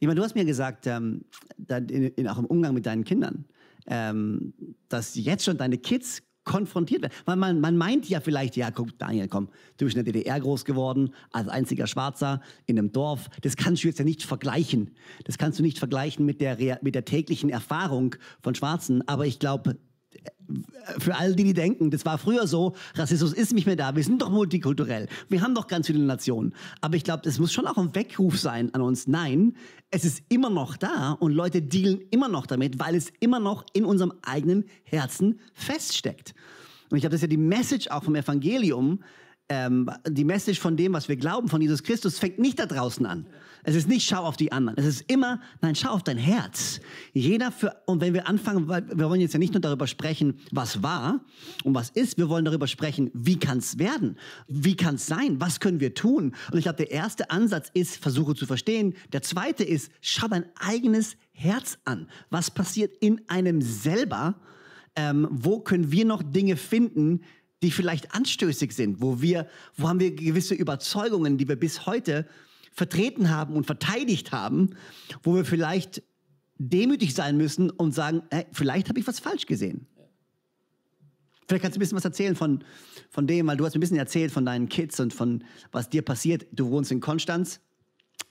[0.00, 1.24] Ich meine, du hast mir gesagt, ähm,
[1.68, 3.46] in, in, auch im Umgang mit deinen Kindern,
[3.86, 4.52] ähm,
[4.88, 7.14] dass jetzt schon deine Kids konfrontiert werden.
[7.24, 10.38] Weil man, man meint ja vielleicht, ja, guck, Daniel, komm, du bist in der DDR
[10.40, 13.30] groß geworden, als einziger Schwarzer in einem Dorf.
[13.40, 14.90] Das kannst du jetzt ja nicht vergleichen.
[15.24, 19.06] Das kannst du nicht vergleichen mit der, mit der täglichen Erfahrung von Schwarzen.
[19.08, 19.78] Aber ich glaube,
[20.98, 24.02] für all die, die denken, das war früher so, Rassismus ist nicht mehr da, wir
[24.02, 26.54] sind doch multikulturell, wir haben doch ganz viele Nationen.
[26.80, 29.06] Aber ich glaube, das muss schon auch ein Weckruf sein an uns.
[29.06, 29.54] Nein,
[29.90, 33.64] es ist immer noch da und Leute dealen immer noch damit, weil es immer noch
[33.72, 36.34] in unserem eigenen Herzen feststeckt.
[36.90, 39.00] Und ich glaube, das ist ja die Message auch vom Evangelium,
[39.48, 43.04] ähm, die Message von dem, was wir glauben, von Jesus Christus, fängt nicht da draußen
[43.04, 43.26] an.
[43.64, 44.78] Es ist nicht, schau auf die anderen.
[44.78, 46.80] Es ist immer, nein, schau auf dein Herz.
[47.14, 50.38] Jeder für, und wenn wir anfangen, weil wir wollen jetzt ja nicht nur darüber sprechen,
[50.52, 51.24] was war
[51.64, 54.18] und was ist, wir wollen darüber sprechen, wie kann es werden?
[54.48, 55.40] Wie kann es sein?
[55.40, 56.34] Was können wir tun?
[56.52, 58.94] Und ich glaube, der erste Ansatz ist, versuche zu verstehen.
[59.12, 62.06] Der zweite ist, schau dein eigenes Herz an.
[62.28, 64.36] Was passiert in einem selber?
[64.94, 67.22] Ähm, wo können wir noch Dinge finden,
[67.64, 72.26] die vielleicht anstößig sind, wo wir, wo haben wir gewisse Überzeugungen, die wir bis heute
[72.74, 74.70] vertreten haben und verteidigt haben,
[75.22, 76.02] wo wir vielleicht
[76.58, 79.86] demütig sein müssen und sagen, hey, vielleicht habe ich was falsch gesehen.
[81.46, 82.64] Vielleicht kannst du ein bisschen was erzählen von,
[83.10, 86.02] von dem, weil du hast ein bisschen erzählt von deinen Kids und von was dir
[86.02, 86.46] passiert.
[86.52, 87.60] Du wohnst in Konstanz,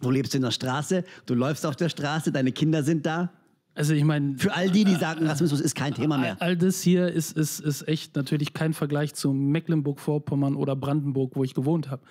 [0.01, 3.31] du lebst in der Straße, du läufst auf der Straße, deine Kinder sind da.
[3.75, 4.37] Also ich meine...
[4.37, 6.37] Für all die, die sagen, Rassismus ist kein Thema mehr.
[6.39, 11.43] All das hier ist, ist, ist echt natürlich kein Vergleich zu Mecklenburg-Vorpommern oder Brandenburg, wo
[11.43, 12.03] ich gewohnt habe.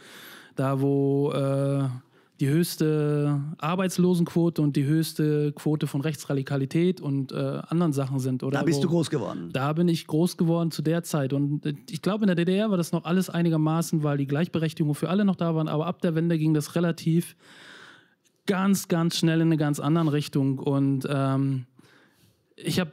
[0.57, 1.89] Da, wo äh,
[2.43, 7.37] die höchste Arbeitslosenquote und die höchste Quote von Rechtsradikalität und äh,
[7.69, 8.43] anderen Sachen sind.
[8.43, 9.51] Oder da bist wo, du groß geworden.
[9.53, 11.33] Da bin ich groß geworden zu der Zeit.
[11.35, 14.97] Und äh, ich glaube, in der DDR war das noch alles einigermaßen, weil die Gleichberechtigung
[14.97, 15.69] für alle noch da waren.
[15.69, 17.37] Aber ab der Wende ging das relativ
[18.47, 20.59] ganz, ganz schnell in eine ganz andere Richtung.
[20.59, 21.67] Und ähm,
[22.57, 22.91] ich habe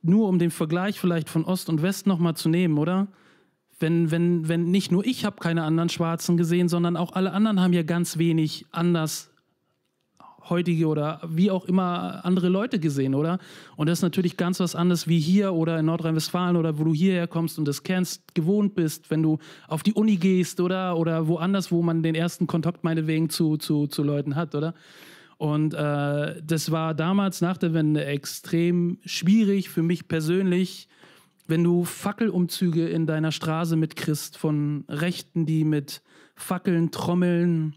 [0.00, 3.08] nur um den Vergleich vielleicht von Ost und West nochmal zu nehmen, oder?
[3.78, 7.60] Wenn, wenn, wenn nicht nur ich habe keine anderen Schwarzen gesehen, sondern auch alle anderen
[7.60, 9.30] haben ja ganz wenig anders
[10.48, 13.38] heutige oder wie auch immer andere Leute gesehen, oder?
[13.76, 16.94] Und das ist natürlich ganz was anderes wie hier oder in Nordrhein-Westfalen oder wo du
[16.94, 20.96] hierher kommst und das kennst, gewohnt bist, wenn du auf die Uni gehst, oder?
[20.96, 24.74] Oder woanders, wo man den ersten Kontakt meinetwegen zu, zu, zu Leuten hat, oder?
[25.38, 30.88] Und äh, das war damals nach der Wende extrem schwierig für mich persönlich,
[31.46, 36.02] wenn du Fackelumzüge in deiner Straße mitkriegst von Rechten, die mit
[36.34, 37.76] Fackeln trommeln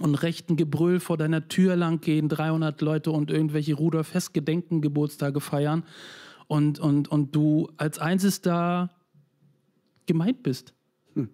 [0.00, 4.82] und rechten Gebrüll vor deiner Tür lang gehen, 300 Leute und irgendwelche Rudolf Hess Gedenken
[4.82, 5.84] Geburtstage feiern
[6.48, 8.90] und, und, und du als einziges da
[10.06, 10.74] gemeint bist.
[11.14, 11.30] Hm.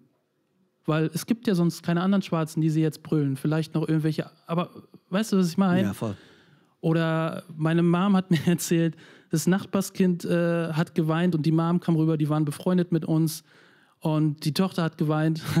[0.85, 3.35] Weil es gibt ja sonst keine anderen Schwarzen, die sie jetzt brüllen.
[3.35, 4.69] Vielleicht noch irgendwelche, aber
[5.09, 5.87] weißt du, was ich meine?
[5.87, 6.15] Ja, voll.
[6.83, 8.95] Oder meine Mom hat mir erzählt,
[9.29, 13.43] das Nachbarskind äh, hat geweint und die Mom kam rüber, die waren befreundet mit uns
[13.99, 15.41] und die Tochter hat geweint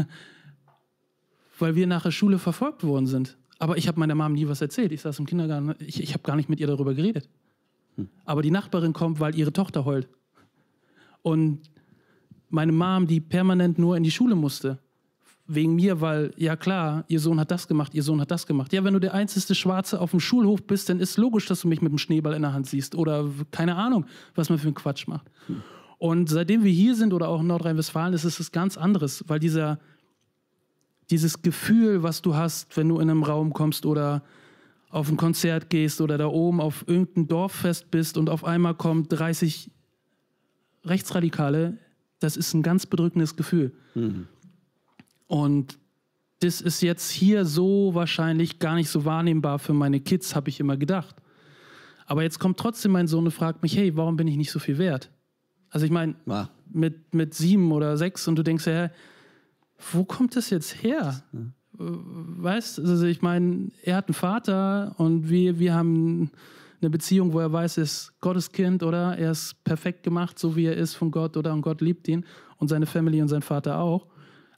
[1.59, 3.37] weil wir nach der Schule verfolgt worden sind.
[3.57, 4.91] Aber ich habe meiner Mom nie was erzählt.
[4.91, 7.29] Ich saß im Kindergarten, ich, ich habe gar nicht mit ihr darüber geredet.
[7.95, 8.09] Hm.
[8.25, 10.09] Aber die Nachbarin kommt, weil ihre Tochter heult.
[11.21, 11.61] Und
[12.49, 14.79] meine Mom, die permanent nur in die Schule musste,
[15.45, 18.71] wegen mir, weil, ja klar, ihr Sohn hat das gemacht, ihr Sohn hat das gemacht.
[18.71, 21.67] Ja, wenn du der einzige Schwarze auf dem Schulhof bist, dann ist logisch, dass du
[21.67, 24.75] mich mit dem Schneeball in der Hand siehst oder keine Ahnung, was man für einen
[24.75, 25.29] Quatsch macht.
[25.47, 25.61] Hm.
[25.97, 29.39] Und seitdem wir hier sind oder auch in Nordrhein-Westfalen, ist es was ganz anderes, weil
[29.39, 29.79] dieser,
[31.09, 34.23] dieses Gefühl, was du hast, wenn du in einem Raum kommst oder
[34.89, 39.11] auf ein Konzert gehst oder da oben auf irgendein Dorffest bist und auf einmal kommt
[39.11, 39.71] 30
[40.85, 41.77] Rechtsradikale,
[42.19, 43.73] das ist ein ganz bedrückendes Gefühl.
[43.95, 44.27] Mhm.
[45.27, 45.77] Und
[46.39, 50.59] das ist jetzt hier so wahrscheinlich gar nicht so wahrnehmbar für meine Kids, habe ich
[50.59, 51.15] immer gedacht.
[52.05, 54.59] Aber jetzt kommt trotzdem mein Sohn und fragt mich, hey, warum bin ich nicht so
[54.59, 55.09] viel wert?
[55.69, 56.49] Also ich meine, ja.
[56.71, 58.91] mit, mit sieben oder sechs und du denkst ja,
[59.91, 61.23] wo kommt das jetzt her?
[61.71, 66.31] Weißt also ich meine, er hat einen Vater und wir, wir haben
[66.81, 70.55] eine Beziehung, wo er weiß, er ist Gottes Kind oder er ist perfekt gemacht, so
[70.55, 72.25] wie er ist von Gott oder und Gott liebt ihn
[72.57, 74.07] und seine Family und sein Vater auch.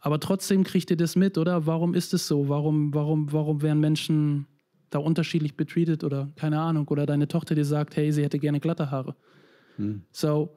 [0.06, 1.66] Aber trotzdem kriegt ihr das mit, oder?
[1.66, 2.48] Warum ist es so?
[2.48, 4.46] Warum, warum, warum werden Menschen
[4.92, 6.88] da unterschiedlich betreated oder keine Ahnung?
[6.90, 9.16] Oder deine Tochter dir sagt, hey, sie hätte gerne glatte Haare.
[9.78, 10.04] Hm.
[10.12, 10.56] So,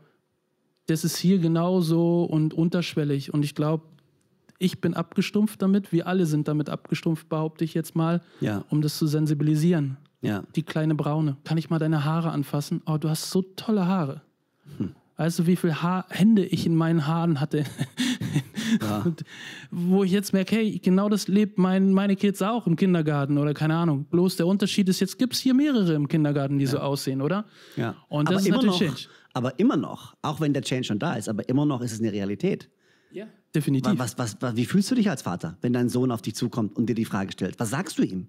[0.84, 3.32] das ist hier genauso und unterschwellig.
[3.32, 3.84] Und ich glaube,
[4.58, 8.66] ich bin abgestumpft damit, wir alle sind damit abgestumpft, behaupte ich jetzt mal, ja.
[8.68, 9.96] um das zu sensibilisieren.
[10.20, 10.44] Ja.
[10.56, 11.38] Die kleine Braune.
[11.44, 12.82] Kann ich mal deine Haare anfassen?
[12.84, 14.20] Oh, du hast so tolle Haare.
[14.76, 14.94] Hm.
[15.18, 17.64] Weißt du, wie viele Haar Hände ich in meinen Haaren hatte?
[18.80, 19.04] Ja.
[19.70, 23.52] wo ich jetzt merke, hey, genau das lebt mein, meine Kids auch im Kindergarten oder
[23.52, 24.04] keine Ahnung.
[24.04, 26.70] Bloß der Unterschied ist, jetzt gibt es hier mehrere im Kindergarten, die ja.
[26.70, 27.46] so aussehen, oder?
[27.76, 27.96] Ja.
[28.08, 29.08] Und das aber ist natürlich noch, Change.
[29.32, 32.00] Aber immer noch, auch wenn der Change schon da ist, aber immer noch ist es
[32.00, 32.70] eine Realität.
[33.10, 33.26] Ja.
[33.52, 33.98] Definitiv.
[33.98, 36.76] Was, was, was, wie fühlst du dich als Vater, wenn dein Sohn auf dich zukommt
[36.76, 37.58] und dir die Frage stellt?
[37.58, 38.28] Was sagst du ihm?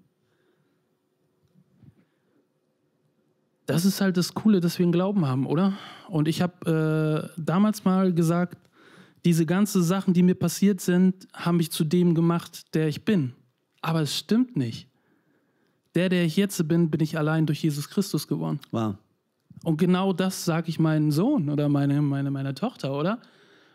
[3.70, 5.74] Das ist halt das Coole, dass wir einen Glauben haben, oder?
[6.08, 8.58] Und ich habe äh, damals mal gesagt,
[9.24, 13.32] diese ganzen Sachen, die mir passiert sind, haben mich zu dem gemacht, der ich bin.
[13.80, 14.88] Aber es stimmt nicht.
[15.94, 18.58] Der, der ich jetzt bin, bin ich allein durch Jesus Christus geworden.
[18.72, 18.96] Wow.
[19.62, 23.20] Und genau das sage ich meinem Sohn oder meine, meine, meiner Tochter, oder?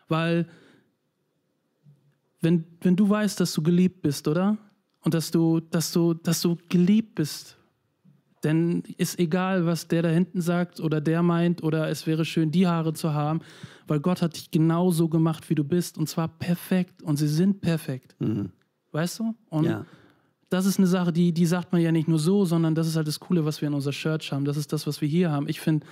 [0.09, 0.45] Weil
[2.41, 4.57] wenn, wenn du weißt, dass du geliebt bist, oder?
[5.01, 7.57] Und dass du, dass du, dass du geliebt bist,
[8.45, 12.51] dann ist egal, was der da hinten sagt oder der meint oder es wäre schön,
[12.51, 13.39] die Haare zu haben,
[13.87, 17.61] weil Gott hat dich genauso gemacht, wie du bist und zwar perfekt und sie sind
[17.61, 18.15] perfekt.
[18.19, 18.51] Mhm.
[18.91, 19.35] Weißt du?
[19.49, 19.85] Und ja.
[20.49, 22.95] das ist eine Sache, die, die sagt man ja nicht nur so, sondern das ist
[22.95, 24.45] halt das Coole, was wir in unserer Church haben.
[24.45, 25.49] Das ist das, was wir hier haben.
[25.49, 25.85] Ich finde,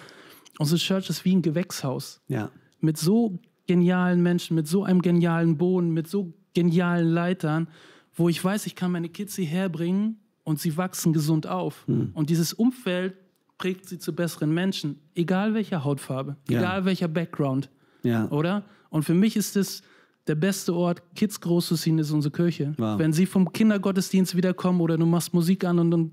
[0.60, 2.22] unsere Church ist wie ein Gewächshaus.
[2.28, 2.52] Ja.
[2.80, 7.68] Mit so genialen Menschen, mit so einem genialen Boden, mit so genialen Leitern,
[8.14, 11.88] wo ich weiß, ich kann meine Kids hierher bringen und sie wachsen gesund auf.
[11.88, 12.12] Mhm.
[12.14, 13.16] Und dieses Umfeld
[13.58, 16.60] prägt sie zu besseren Menschen, egal welcher Hautfarbe, ja.
[16.60, 17.70] egal welcher Background.
[18.04, 18.30] Ja.
[18.30, 18.66] Oder?
[18.90, 19.84] Und für mich ist es
[20.28, 22.74] der beste Ort, Kids groß zu ziehen, ist unsere Kirche.
[22.78, 23.00] Wow.
[23.00, 26.12] Wenn sie vom Kindergottesdienst wiederkommen oder du machst Musik an und, und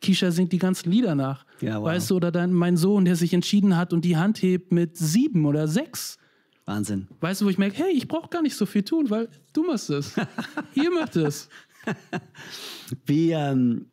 [0.00, 1.44] Kisha singt die ganzen Lieder nach.
[1.60, 1.86] Ja, wow.
[1.86, 4.96] Weißt du, oder dein, mein Sohn, der sich entschieden hat und die Hand hebt mit
[4.96, 6.18] sieben oder sechs.
[6.64, 7.08] Wahnsinn.
[7.20, 9.64] Weißt du, wo ich merke, hey, ich brauche gar nicht so viel tun, weil du
[9.64, 10.14] machst es.
[10.74, 11.48] Ihr macht es.
[13.06, 13.86] Wie, ähm,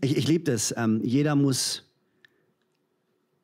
[0.00, 0.74] ich, ich liebe das.
[0.76, 1.84] Ähm, jeder muss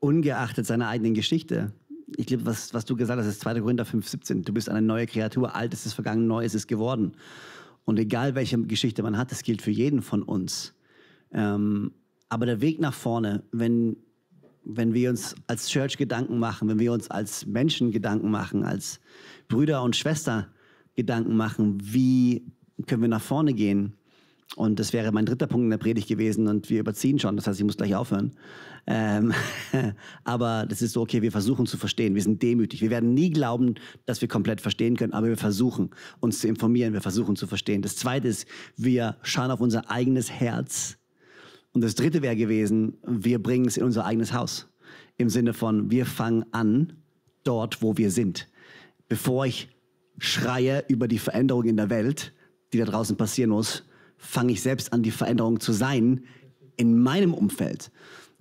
[0.00, 1.72] ungeachtet seiner eigenen Geschichte.
[2.16, 3.60] Ich liebe, was, was du gesagt hast, ist 2.
[3.60, 4.44] Korinther 5,17.
[4.44, 7.12] Du bist eine neue Kreatur, altes ist vergangen, neu ist es geworden.
[7.84, 10.74] Und egal welche Geschichte man hat, das gilt für jeden von uns.
[11.32, 11.92] Ähm,
[12.28, 13.96] aber der Weg nach vorne, wenn
[14.64, 19.00] wenn wir uns als Church Gedanken machen, wenn wir uns als Menschen Gedanken machen, als
[19.48, 20.48] Brüder und Schwester
[20.94, 22.44] Gedanken machen, wie
[22.86, 23.94] können wir nach vorne gehen?
[24.54, 27.46] Und das wäre mein dritter Punkt in der Predigt gewesen und wir überziehen schon, das
[27.46, 28.32] heißt, ich muss gleich aufhören.
[28.86, 29.32] Ähm,
[30.24, 32.82] aber das ist so, okay, wir versuchen zu verstehen, wir sind demütig.
[32.82, 35.90] Wir werden nie glauben, dass wir komplett verstehen können, aber wir versuchen
[36.20, 37.80] uns zu informieren, wir versuchen zu verstehen.
[37.80, 40.98] Das zweite ist, wir schauen auf unser eigenes Herz.
[41.72, 44.68] Und das dritte wäre gewesen, wir bringen es in unser eigenes Haus.
[45.16, 46.92] Im Sinne von, wir fangen an
[47.44, 48.48] dort, wo wir sind.
[49.08, 49.70] Bevor ich
[50.18, 52.34] schreie über die Veränderung in der Welt,
[52.72, 53.84] die da draußen passieren muss,
[54.16, 56.24] fange ich selbst an, die Veränderung zu sein
[56.76, 57.90] in meinem Umfeld.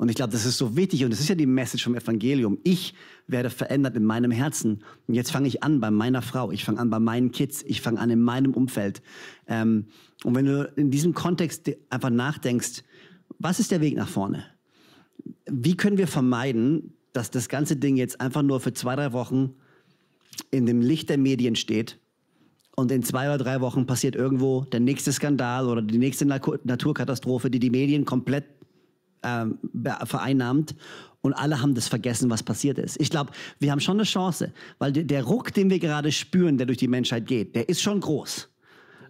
[0.02, 2.58] Und ich glaube, das ist so wichtig und das ist ja die Message vom Evangelium.
[2.64, 2.96] Ich
[3.28, 4.84] werde verändert in meinem Herzen.
[5.08, 7.82] Und jetzt fange ich an bei meiner Frau, ich fange an bei meinen Kids, ich
[7.82, 9.04] fange an in meinem Umfeld.
[9.48, 9.86] Ähm,
[10.24, 12.84] und wenn du in diesem Kontext einfach nachdenkst,
[13.38, 14.44] was ist der Weg nach vorne?
[15.46, 19.54] Wie können wir vermeiden, dass das ganze Ding jetzt einfach nur für zwei, drei Wochen
[20.50, 22.01] in dem Licht der Medien steht
[22.82, 27.50] und in zwei oder drei Wochen passiert irgendwo der nächste Skandal oder die nächste Naturkatastrophe,
[27.50, 28.46] die die Medien komplett
[29.24, 29.60] ähm,
[30.04, 30.76] vereinnahmt
[31.22, 33.00] und alle haben das vergessen, was passiert ist.
[33.00, 36.66] Ich glaube, wir haben schon eine Chance, weil der Ruck, den wir gerade spüren, der
[36.66, 38.50] durch die Menschheit geht, der ist schon groß.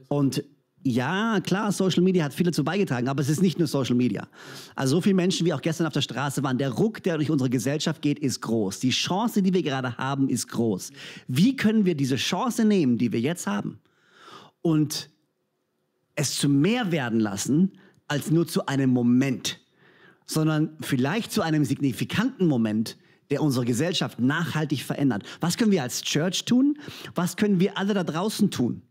[0.10, 0.44] Und
[0.84, 4.28] ja, klar, Social Media hat viel dazu beigetragen, aber es ist nicht nur Social Media.
[4.76, 7.30] Also so viele Menschen, wie auch gestern auf der Straße waren, der Ruck, der durch
[7.30, 8.80] unsere Gesellschaft geht, ist groß.
[8.80, 10.92] Die Chance, die wir gerade haben, ist groß.
[11.28, 13.80] Wie können wir diese Chance nehmen, die wir jetzt haben,
[14.62, 15.10] und
[16.16, 17.74] es zu mehr werden lassen,
[18.08, 19.60] als nur zu einem Moment,
[20.26, 22.98] sondern vielleicht zu einem signifikanten Moment,
[23.30, 25.24] der unsere Gesellschaft nachhaltig verändert.
[25.40, 26.78] Was können wir als Church tun?
[27.16, 28.82] Was können wir alle da draußen tun?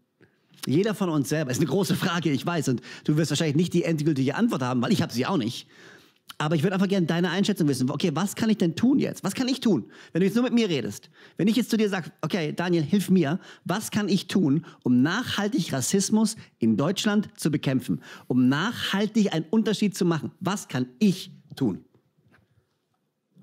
[0.66, 1.51] Jeder von uns selber.
[1.51, 2.68] Ist eine große Frage, ich weiß.
[2.68, 5.66] Und du wirst wahrscheinlich nicht die endgültige Antwort haben, weil ich habe sie auch nicht.
[6.38, 7.90] Aber ich würde einfach gerne deine Einschätzung wissen.
[7.90, 9.23] Okay, was kann ich denn tun jetzt?
[9.23, 11.11] Was kann ich tun, wenn du jetzt nur mit mir redest?
[11.37, 13.38] Wenn ich jetzt zu dir sage, okay, Daniel, hilf mir.
[13.64, 18.01] Was kann ich tun, um nachhaltig Rassismus in Deutschland zu bekämpfen?
[18.27, 20.31] Um nachhaltig einen Unterschied zu machen?
[20.40, 21.85] Was kann ich tun?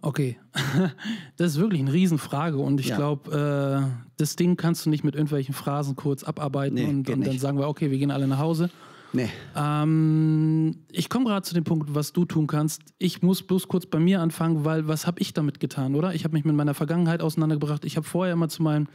[0.02, 0.38] Okay,
[1.38, 2.98] das ist wirklich eine Riesenfrage und ich ja.
[2.98, 7.26] glaube, äh, das Ding kannst du nicht mit irgendwelchen Phrasen kurz abarbeiten nee, und, und
[7.26, 8.70] dann sagen wir, okay, wir gehen alle nach Hause.
[9.14, 9.30] Nee.
[9.56, 12.82] Ähm, ich komme gerade zu dem Punkt, was du tun kannst.
[12.98, 16.14] Ich muss bloß kurz bei mir anfangen, weil was habe ich damit getan, oder?
[16.14, 17.86] Ich habe mich mit meiner Vergangenheit auseinandergebracht.
[17.86, 18.88] Ich habe vorher immer zu meinem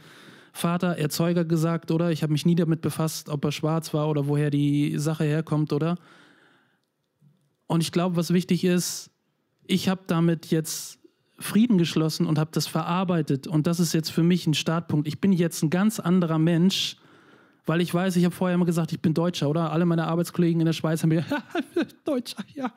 [0.53, 2.11] Vater Erzeuger gesagt, oder?
[2.11, 5.73] Ich habe mich nie damit befasst, ob er schwarz war oder woher die Sache herkommt,
[5.73, 5.97] oder?
[7.65, 9.09] Und ich glaube, was wichtig ist,
[9.67, 10.99] ich habe damit jetzt
[11.39, 13.47] Frieden geschlossen und habe das verarbeitet.
[13.47, 15.07] Und das ist jetzt für mich ein Startpunkt.
[15.07, 16.97] Ich bin jetzt ein ganz anderer Mensch,
[17.65, 19.71] weil ich weiß, ich habe vorher immer gesagt, ich bin Deutscher, oder?
[19.71, 21.25] Alle meine Arbeitskollegen in der Schweiz haben mir,
[22.05, 22.73] Deutscher, ja.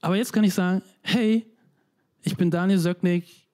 [0.00, 1.46] Aber jetzt kann ich sagen, hey,
[2.22, 3.46] ich bin Daniel Söcknick,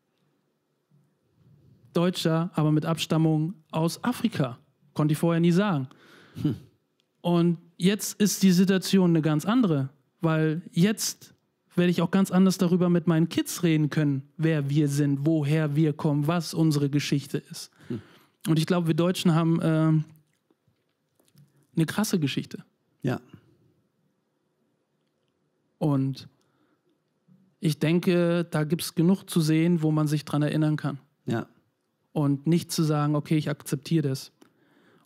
[1.92, 4.58] Deutscher, aber mit Abstammung aus Afrika.
[4.94, 5.88] Konnte ich vorher nie sagen.
[6.40, 6.56] Hm.
[7.20, 11.32] Und jetzt ist die Situation eine ganz andere, weil jetzt
[11.74, 15.74] werde ich auch ganz anders darüber mit meinen Kids reden können, wer wir sind, woher
[15.74, 17.70] wir kommen, was unsere Geschichte ist.
[17.88, 18.00] Hm.
[18.48, 19.92] Und ich glaube, wir Deutschen haben äh,
[21.76, 22.64] eine krasse Geschichte.
[23.02, 23.20] Ja.
[25.78, 26.28] Und
[27.61, 30.98] ich denke, da gibt es genug zu sehen, wo man sich dran erinnern kann.
[31.26, 31.46] Ja.
[32.12, 34.32] Und nicht zu sagen, okay, ich akzeptiere das.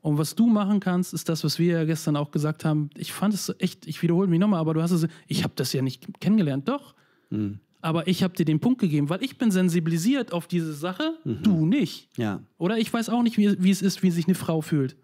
[0.07, 2.91] Und was du machen kannst, ist das, was wir ja gestern auch gesagt haben.
[2.97, 5.73] Ich fand es echt, ich wiederhole mich nochmal, aber du hast es, ich habe das
[5.73, 6.95] ja nicht kennengelernt, doch.
[7.31, 7.59] Mhm.
[7.81, 11.43] Aber ich habe dir den Punkt gegeben, weil ich bin sensibilisiert auf diese Sache, mhm.
[11.43, 12.09] du nicht.
[12.17, 12.41] Ja.
[12.57, 14.95] Oder ich weiß auch nicht, wie, wie es ist, wie sich eine Frau fühlt.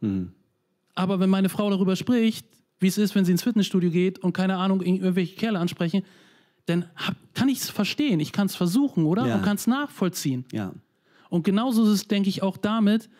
[0.00, 0.32] Mhm.
[0.94, 2.46] Aber wenn meine Frau darüber spricht,
[2.78, 6.02] wie es ist, wenn sie ins Fitnessstudio geht und keine Ahnung, irgendwelche Kerle ansprechen,
[6.64, 8.20] dann hab, kann ich es verstehen.
[8.20, 9.26] Ich kann es versuchen, oder?
[9.26, 9.34] Ja.
[9.34, 10.46] Und kann es nachvollziehen.
[10.50, 10.72] Ja.
[11.28, 13.10] Und genauso ist es, denke ich, auch damit,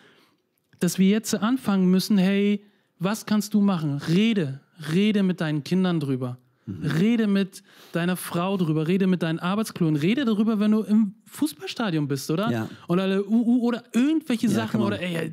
[0.83, 2.63] dass wir jetzt anfangen müssen, hey,
[2.99, 4.01] was kannst du machen?
[4.07, 4.59] Rede,
[4.93, 6.37] rede mit deinen Kindern drüber.
[6.65, 6.85] Mhm.
[6.85, 12.07] Rede mit deiner Frau drüber, rede mit deinen Arbeitsklonen, rede darüber, wenn du im Fußballstadion
[12.07, 12.51] bist, oder?
[12.51, 12.69] Ja.
[12.87, 15.31] Oder alle UU oder irgendwelche ja, Sachen oder ey,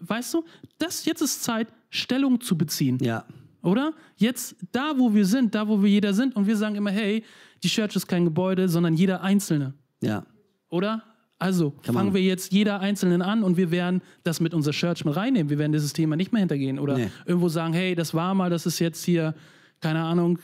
[0.00, 0.44] weißt du,
[0.78, 2.98] das jetzt ist Zeit, Stellung zu beziehen.
[3.00, 3.24] Ja.
[3.62, 3.92] Oder?
[4.16, 7.24] Jetzt da, wo wir sind, da, wo wir jeder sind und wir sagen immer, hey,
[7.62, 9.74] die Church ist kein Gebäude, sondern jeder Einzelne.
[10.00, 10.24] Ja.
[10.68, 11.02] Oder?
[11.42, 15.04] Also Kann fangen wir jetzt jeder Einzelnen an und wir werden das mit unserer Church
[15.04, 15.50] mit reinnehmen.
[15.50, 17.10] Wir werden dieses Thema nicht mehr hintergehen oder nee.
[17.26, 19.34] irgendwo sagen, hey, das war mal, das ist jetzt hier,
[19.80, 20.38] keine Ahnung,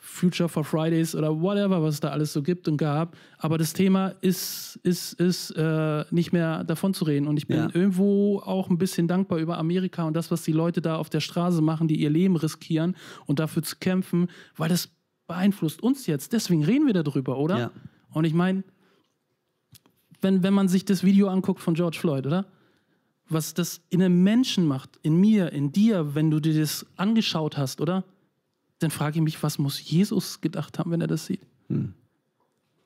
[0.00, 3.16] Future for Fridays oder whatever, was es da alles so gibt und gab.
[3.38, 7.28] Aber das Thema ist, ist, ist äh, nicht mehr davon zu reden.
[7.28, 7.68] Und ich bin ja.
[7.72, 11.20] irgendwo auch ein bisschen dankbar über Amerika und das, was die Leute da auf der
[11.20, 12.96] Straße machen, die ihr Leben riskieren
[13.26, 14.88] und dafür zu kämpfen, weil das
[15.28, 16.32] beeinflusst uns jetzt.
[16.32, 17.58] Deswegen reden wir darüber, oder?
[17.58, 17.70] Ja.
[18.10, 18.64] Und ich meine,
[20.20, 22.46] wenn, wenn man sich das Video anguckt von George Floyd, oder?
[23.28, 27.56] Was das in einem Menschen macht, in mir, in dir, wenn du dir das angeschaut
[27.58, 28.04] hast, oder?
[28.78, 31.42] Dann frage ich mich, was muss Jesus gedacht haben, wenn er das sieht?
[31.68, 31.92] Hm.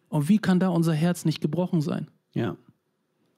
[0.09, 2.09] Und wie kann da unser Herz nicht gebrochen sein?
[2.35, 2.57] Ja.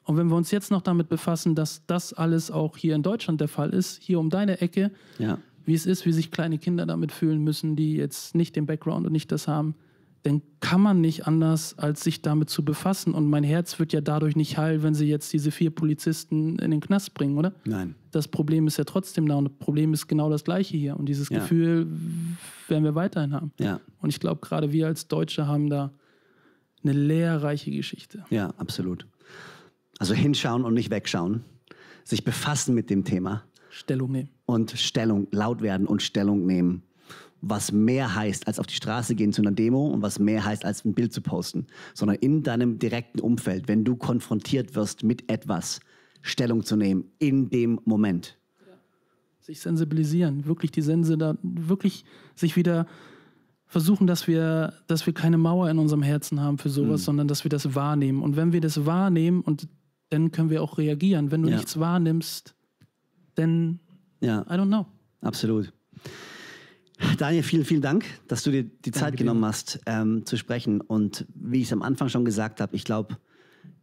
[0.05, 3.41] Und wenn wir uns jetzt noch damit befassen, dass das alles auch hier in Deutschland
[3.41, 5.39] der Fall ist, hier um deine Ecke, Ja.
[5.65, 9.07] wie es ist, wie sich kleine Kinder damit fühlen müssen, die jetzt nicht den Background
[9.07, 9.75] und nicht das haben,
[10.25, 13.13] dann kann man nicht anders, als sich damit zu befassen.
[13.15, 16.71] Und mein Herz wird ja dadurch nicht heil, wenn sie jetzt diese vier Polizisten in
[16.71, 17.53] den Knast bringen, oder?
[17.65, 17.95] Nein.
[18.11, 20.97] Das Problem ist ja trotzdem da und das Problem ist genau das gleiche hier.
[20.97, 21.39] Und dieses Ja.
[21.41, 21.87] Gefühl
[22.69, 23.53] werden wir weiterhin haben.
[23.61, 23.81] Ja.
[24.01, 25.93] Und ich glaube, gerade wir als Deutsche haben da
[26.83, 28.25] eine lehrreiche Geschichte.
[28.31, 29.07] Ja, absolut.
[29.99, 31.45] Also hinschauen und nicht wegschauen.
[32.03, 34.31] Sich befassen mit dem Thema Stellung nehmen.
[34.47, 36.83] und Stellung, laut werden und Stellung nehmen.
[37.47, 40.65] Was mehr heißt, als auf die Straße gehen zu einer Demo und was mehr heißt,
[40.65, 45.31] als ein Bild zu posten, sondern in deinem direkten Umfeld, wenn du konfrontiert wirst mit
[45.31, 45.81] etwas,
[46.23, 48.39] Stellung zu nehmen in dem Moment.
[49.41, 52.87] sich sensibilisieren, wirklich die Sense da, wirklich sich wieder
[53.67, 57.05] versuchen, dass wir, dass wir keine Mauer in unserem Herzen haben für sowas, Mhm.
[57.05, 58.23] sondern dass wir das wahrnehmen.
[58.23, 59.69] Und wenn wir das wahrnehmen und
[60.09, 61.31] dann können wir auch reagieren.
[61.31, 61.57] Wenn du Ja.
[61.57, 62.55] nichts wahrnimmst,
[63.35, 63.81] dann
[64.23, 64.87] Ja, I don't know.
[65.21, 65.75] absolut.
[67.19, 69.19] Daniel, vielen, vielen Dank, dass du dir die Zeit dir.
[69.19, 70.81] genommen hast, ähm, zu sprechen.
[70.81, 73.17] Und wie ich es am Anfang schon gesagt habe, ich glaube,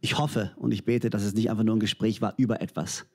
[0.00, 3.06] ich hoffe und ich bete, dass es nicht einfach nur ein Gespräch war über etwas,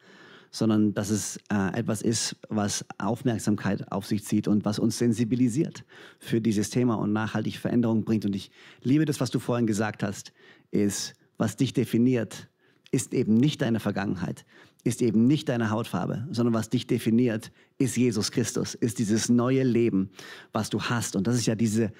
[0.51, 5.83] sondern dass es äh, etwas ist, was Aufmerksamkeit auf sich zieht und was uns sensibilisiert
[6.19, 8.25] für dieses Thema und nachhaltig Veränderung bringt.
[8.25, 10.31] Und ich liebe das, was du vorhin gesagt hast,
[10.71, 12.47] ist, was dich definiert,
[12.91, 14.45] ist eben nicht deine Vergangenheit,
[14.83, 19.63] ist eben nicht deine Hautfarbe, sondern was dich definiert, ist Jesus Christus, ist dieses neue
[19.63, 20.09] Leben,
[20.53, 21.15] was du hast.
[21.15, 21.91] Und das ist ja diese,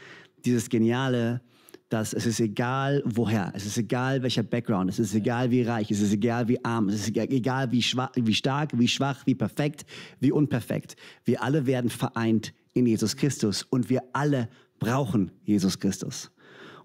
[0.45, 1.41] dieses geniale,
[1.89, 5.89] dass es ist egal woher, es ist egal welcher Background, es ist egal wie reich,
[5.89, 9.35] es ist egal wie arm, es ist egal- wie, schwach, wie stark, wie schwach, wie
[9.35, 9.85] perfekt,
[10.19, 10.95] wie unperfekt.
[11.23, 16.29] Wir alle werden vereint in Jesus Christus und wir alle brauchen Jesus Christus.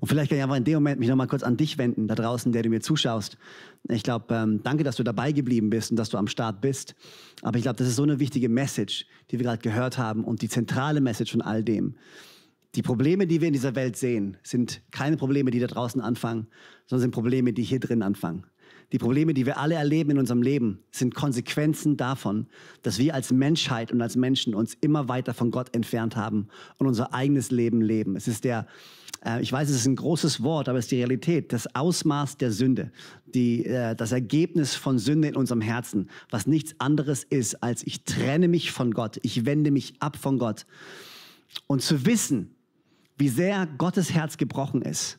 [0.03, 2.17] Und vielleicht kann ich einfach in dem Moment mich nochmal kurz an dich wenden, da
[2.17, 3.39] draußen, der du mir zuschaust.
[3.89, 6.97] Ich glaube, ähm, danke, dass du dabei geblieben bist und dass du am Start bist.
[7.43, 10.43] Aber ich glaube, das ist so eine wichtige Message, die wir gerade gehört haben und
[10.43, 11.95] die zentrale Message von all dem.
[12.75, 16.49] Die Probleme, die wir in dieser Welt sehen, sind keine Probleme, die da draußen anfangen,
[16.87, 18.45] sondern sind Probleme, die hier drin anfangen.
[18.93, 22.47] Die Probleme, die wir alle erleben in unserem Leben, sind Konsequenzen davon,
[22.83, 26.87] dass wir als Menschheit und als Menschen uns immer weiter von Gott entfernt haben und
[26.87, 28.17] unser eigenes Leben leben.
[28.17, 28.67] Es ist der,
[29.25, 32.37] äh, ich weiß, es ist ein großes Wort, aber es ist die Realität, das Ausmaß
[32.37, 32.93] der Sünde,
[33.35, 38.05] die, äh, das Ergebnis von Sünde in unserem Herzen, was nichts anderes ist, als ich
[38.05, 40.67] trenne mich von Gott, ich wende mich ab von Gott.
[41.67, 42.55] Und zu wissen,
[43.17, 45.19] wie sehr Gottes Herz gebrochen ist.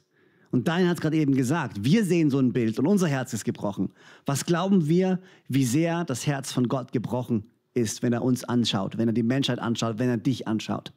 [0.53, 3.33] Und Dein hat es gerade eben gesagt, wir sehen so ein Bild und unser Herz
[3.33, 3.91] ist gebrochen.
[4.27, 8.99] Was glauben wir, wie sehr das Herz von Gott gebrochen ist, wenn er uns anschaut,
[8.99, 10.93] wenn er die Menschheit anschaut, wenn er dich anschaut?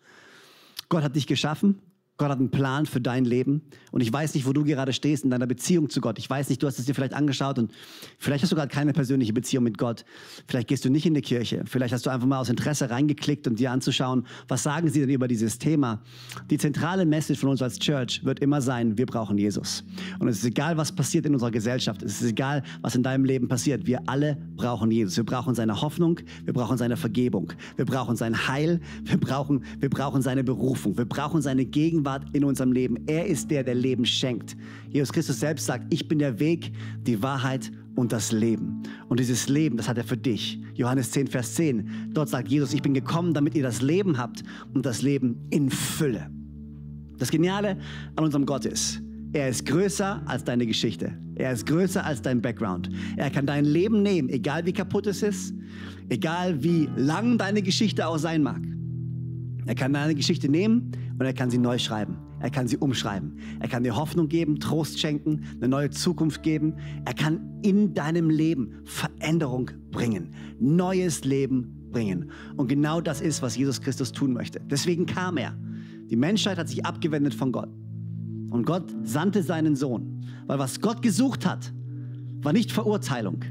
[0.90, 1.80] Gott hat dich geschaffen.
[2.18, 3.60] Gott hat einen Plan für dein Leben.
[3.92, 6.18] Und ich weiß nicht, wo du gerade stehst in deiner Beziehung zu Gott.
[6.18, 7.72] Ich weiß nicht, du hast es dir vielleicht angeschaut und
[8.18, 10.06] vielleicht hast du gerade keine persönliche Beziehung mit Gott.
[10.48, 11.64] Vielleicht gehst du nicht in die Kirche.
[11.66, 15.10] Vielleicht hast du einfach mal aus Interesse reingeklickt, um dir anzuschauen, was sagen sie denn
[15.10, 16.00] über dieses Thema.
[16.48, 19.84] Die zentrale Message von uns als Church wird immer sein, wir brauchen Jesus.
[20.18, 22.02] Und es ist egal, was passiert in unserer Gesellschaft.
[22.02, 23.86] Es ist egal, was in deinem Leben passiert.
[23.86, 25.18] Wir alle brauchen Jesus.
[25.18, 26.20] Wir brauchen seine Hoffnung.
[26.44, 27.52] Wir brauchen seine Vergebung.
[27.76, 28.80] Wir brauchen sein Heil.
[29.04, 30.96] Wir brauchen, wir brauchen seine Berufung.
[30.96, 32.96] Wir brauchen seine Gegenwart in unserem Leben.
[33.06, 34.56] Er ist der, der Leben schenkt.
[34.88, 38.82] Jesus Christus selbst sagt, ich bin der Weg, die Wahrheit und das Leben.
[39.08, 40.60] Und dieses Leben, das hat er für dich.
[40.74, 42.10] Johannes 10, Vers 10.
[42.12, 44.42] Dort sagt Jesus, ich bin gekommen, damit ihr das Leben habt
[44.74, 46.30] und das Leben in Fülle.
[47.18, 47.78] Das Geniale
[48.14, 49.02] an unserem Gott ist,
[49.32, 51.12] er ist größer als deine Geschichte.
[51.34, 52.88] Er ist größer als dein Background.
[53.16, 55.54] Er kann dein Leben nehmen, egal wie kaputt es ist,
[56.08, 58.60] egal wie lang deine Geschichte auch sein mag.
[59.66, 62.18] Er kann deine Geschichte nehmen und er kann sie neu schreiben.
[62.40, 63.38] Er kann sie umschreiben.
[63.60, 66.74] Er kann dir Hoffnung geben, Trost schenken, eine neue Zukunft geben.
[67.04, 72.30] Er kann in deinem Leben Veränderung bringen, neues Leben bringen.
[72.56, 74.60] Und genau das ist, was Jesus Christus tun möchte.
[74.60, 75.56] Deswegen kam er.
[76.10, 77.70] Die Menschheit hat sich abgewendet von Gott.
[78.50, 80.24] Und Gott sandte seinen Sohn.
[80.46, 81.72] Weil was Gott gesucht hat,
[82.42, 83.44] war nicht Verurteilung.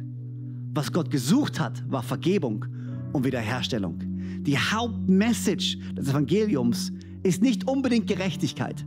[0.74, 2.66] Was Gott gesucht hat, war Vergebung
[3.14, 4.00] und Wiederherstellung.
[4.42, 6.92] Die Hauptmessage des Evangeliums
[7.26, 8.86] ist nicht unbedingt Gerechtigkeit,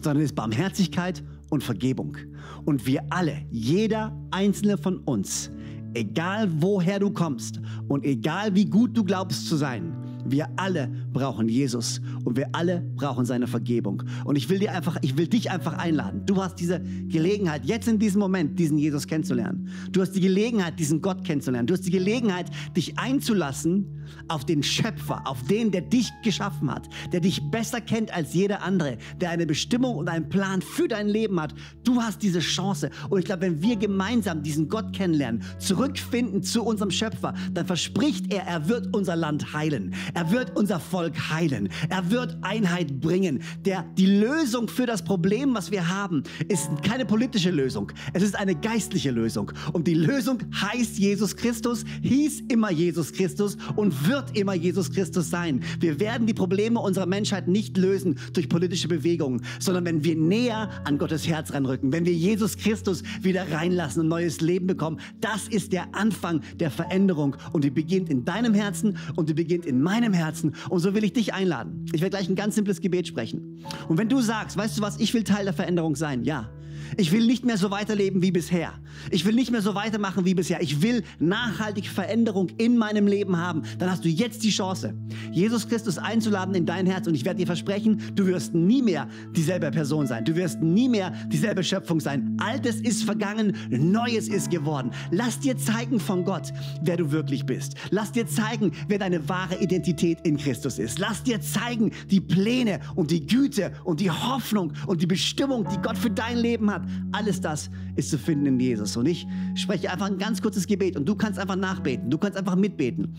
[0.00, 2.16] sondern ist Barmherzigkeit und Vergebung.
[2.64, 5.50] Und wir alle, jeder einzelne von uns,
[5.94, 9.92] egal woher du kommst und egal wie gut du glaubst zu sein,
[10.30, 14.02] Wir alle brauchen Jesus und wir alle brauchen seine Vergebung.
[14.24, 16.22] Und ich will dir einfach, ich will dich einfach einladen.
[16.26, 19.68] Du hast diese Gelegenheit, jetzt in diesem Moment diesen Jesus kennenzulernen.
[19.92, 21.66] Du hast die Gelegenheit, diesen Gott kennenzulernen.
[21.66, 23.95] Du hast die Gelegenheit, dich einzulassen
[24.28, 28.62] auf den Schöpfer, auf den, der dich geschaffen hat, der dich besser kennt als jeder
[28.62, 31.54] andere, der eine Bestimmung und einen Plan für dein Leben hat.
[31.84, 32.90] Du hast diese Chance.
[33.08, 38.32] Und ich glaube, wenn wir gemeinsam diesen Gott kennenlernen, zurückfinden zu unserem Schöpfer, dann verspricht
[38.32, 39.94] er, er wird unser Land heilen.
[40.14, 41.68] Er wird unser Volk heilen.
[41.88, 43.42] Er wird Einheit bringen.
[43.64, 47.92] Der, die Lösung für das Problem, was wir haben, ist keine politische Lösung.
[48.12, 49.52] Es ist eine geistliche Lösung.
[49.72, 55.30] Und die Lösung heißt Jesus Christus, hieß immer Jesus Christus und wird immer Jesus Christus
[55.30, 55.62] sein.
[55.80, 60.70] Wir werden die Probleme unserer Menschheit nicht lösen durch politische Bewegungen, sondern wenn wir näher
[60.84, 65.00] an Gottes Herz ranrücken, wenn wir Jesus Christus wieder reinlassen und neues Leben bekommen.
[65.20, 69.66] Das ist der Anfang der Veränderung und die beginnt in deinem Herzen und die beginnt
[69.66, 70.54] in meinem Herzen.
[70.68, 71.84] Und so will ich dich einladen.
[71.92, 73.64] Ich werde gleich ein ganz simples Gebet sprechen.
[73.88, 76.50] Und wenn du sagst, weißt du was, ich will Teil der Veränderung sein, ja,
[76.96, 78.72] ich will nicht mehr so weiterleben wie bisher.
[79.10, 80.62] Ich will nicht mehr so weitermachen wie bisher.
[80.62, 83.62] Ich will nachhaltig Veränderung in meinem Leben haben.
[83.78, 84.94] Dann hast du jetzt die Chance,
[85.32, 87.06] Jesus Christus einzuladen in dein Herz.
[87.06, 90.24] Und ich werde dir versprechen, du wirst nie mehr dieselbe Person sein.
[90.24, 92.36] Du wirst nie mehr dieselbe Schöpfung sein.
[92.40, 94.90] Altes ist vergangen, Neues ist geworden.
[95.10, 97.74] Lass dir zeigen von Gott, wer du wirklich bist.
[97.90, 100.98] Lass dir zeigen, wer deine wahre Identität in Christus ist.
[100.98, 105.78] Lass dir zeigen die Pläne und die Güte und die Hoffnung und die Bestimmung, die
[105.78, 106.88] Gott für dein Leben hat.
[107.12, 108.96] Alles das ist zu finden in Jesus.
[108.96, 112.10] Und ich spreche einfach ein ganz kurzes Gebet und du kannst einfach nachbeten.
[112.10, 113.14] Du kannst einfach mitbeten.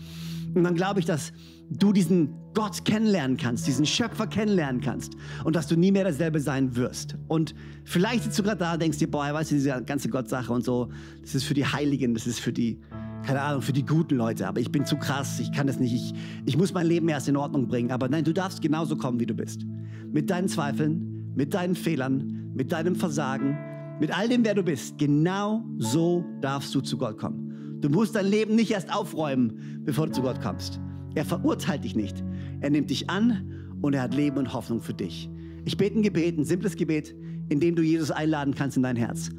[0.54, 1.32] Und dann glaube ich, dass
[1.70, 6.40] du diesen Gott kennenlernen kannst, diesen Schöpfer kennenlernen kannst und dass du nie mehr dasselbe
[6.40, 7.16] sein wirst.
[7.28, 7.54] Und
[7.84, 10.64] vielleicht sitzt du gerade da und denkst dir, boah, weißt du, diese ganze Gott-Sache und
[10.64, 10.88] so,
[11.20, 12.80] das ist für die Heiligen, das ist für die,
[13.24, 15.94] keine Ahnung, für die guten Leute, aber ich bin zu krass, ich kann das nicht,
[15.94, 16.14] ich,
[16.46, 17.90] ich muss mein Leben erst in Ordnung bringen.
[17.90, 19.64] Aber nein, du darfst genauso kommen, wie du bist.
[20.10, 23.56] Mit deinen Zweifeln, mit deinen Fehlern, mit deinem Versagen,
[24.00, 24.98] mit all dem, wer du bist.
[24.98, 27.78] Genau so darfst du zu Gott kommen.
[27.80, 30.80] Du musst dein Leben nicht erst aufräumen, bevor du zu Gott kommst.
[31.14, 32.24] Er verurteilt dich nicht.
[32.60, 35.30] Er nimmt dich an und er hat Leben und Hoffnung für dich.
[35.64, 37.14] Ich bete ein Gebet, ein simples Gebet,
[37.48, 39.30] in dem du Jesus einladen kannst in dein Herz.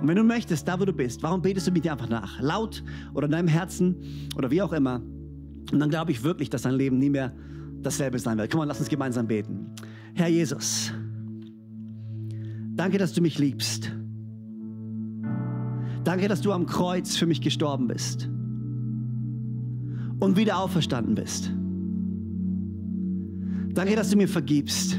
[0.00, 2.40] Und wenn du möchtest, da wo du bist, warum betest du mit dir einfach nach?
[2.40, 3.96] Laut oder in deinem Herzen
[4.36, 5.02] oder wie auch immer.
[5.72, 7.34] Und dann glaube ich wirklich, dass dein Leben nie mehr
[7.82, 8.52] dasselbe sein wird.
[8.52, 9.66] Komm mal, lass uns gemeinsam beten.
[10.14, 10.92] Herr Jesus,
[12.78, 13.92] danke, dass du mich liebst.
[16.04, 18.30] Danke, dass du am Kreuz für mich gestorben bist
[20.20, 21.52] und wieder auferstanden bist.
[23.74, 24.98] Danke, dass du mir vergibst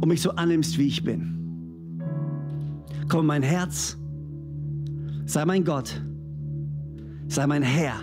[0.00, 2.00] und mich so annimmst, wie ich bin.
[3.08, 3.96] Komm in mein Herz,
[5.24, 6.02] sei mein Gott,
[7.28, 7.94] sei mein Herr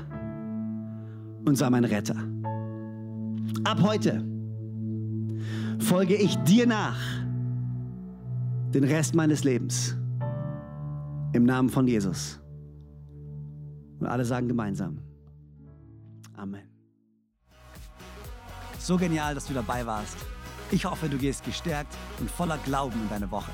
[1.45, 2.15] und sei mein Retter.
[3.65, 4.25] Ab heute
[5.79, 7.20] folge ich dir nach
[8.73, 9.97] den Rest meines Lebens.
[11.33, 12.41] Im Namen von Jesus.
[13.99, 14.99] Und alle sagen gemeinsam.
[16.35, 16.67] Amen.
[18.79, 20.17] So genial, dass du dabei warst.
[20.71, 23.51] Ich hoffe, du gehst gestärkt und voller Glauben in deine Woche.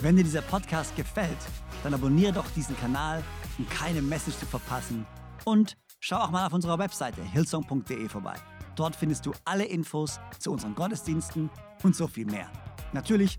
[0.00, 1.36] Wenn dir dieser Podcast gefällt,
[1.82, 3.22] dann abonniere doch diesen Kanal,
[3.58, 5.06] um keine Message zu verpassen.
[5.44, 8.34] Und schau auch mal auf unserer Webseite hillsong.de vorbei.
[8.74, 11.50] Dort findest du alle Infos zu unseren Gottesdiensten
[11.82, 12.50] und so viel mehr.
[12.92, 13.38] Natürlich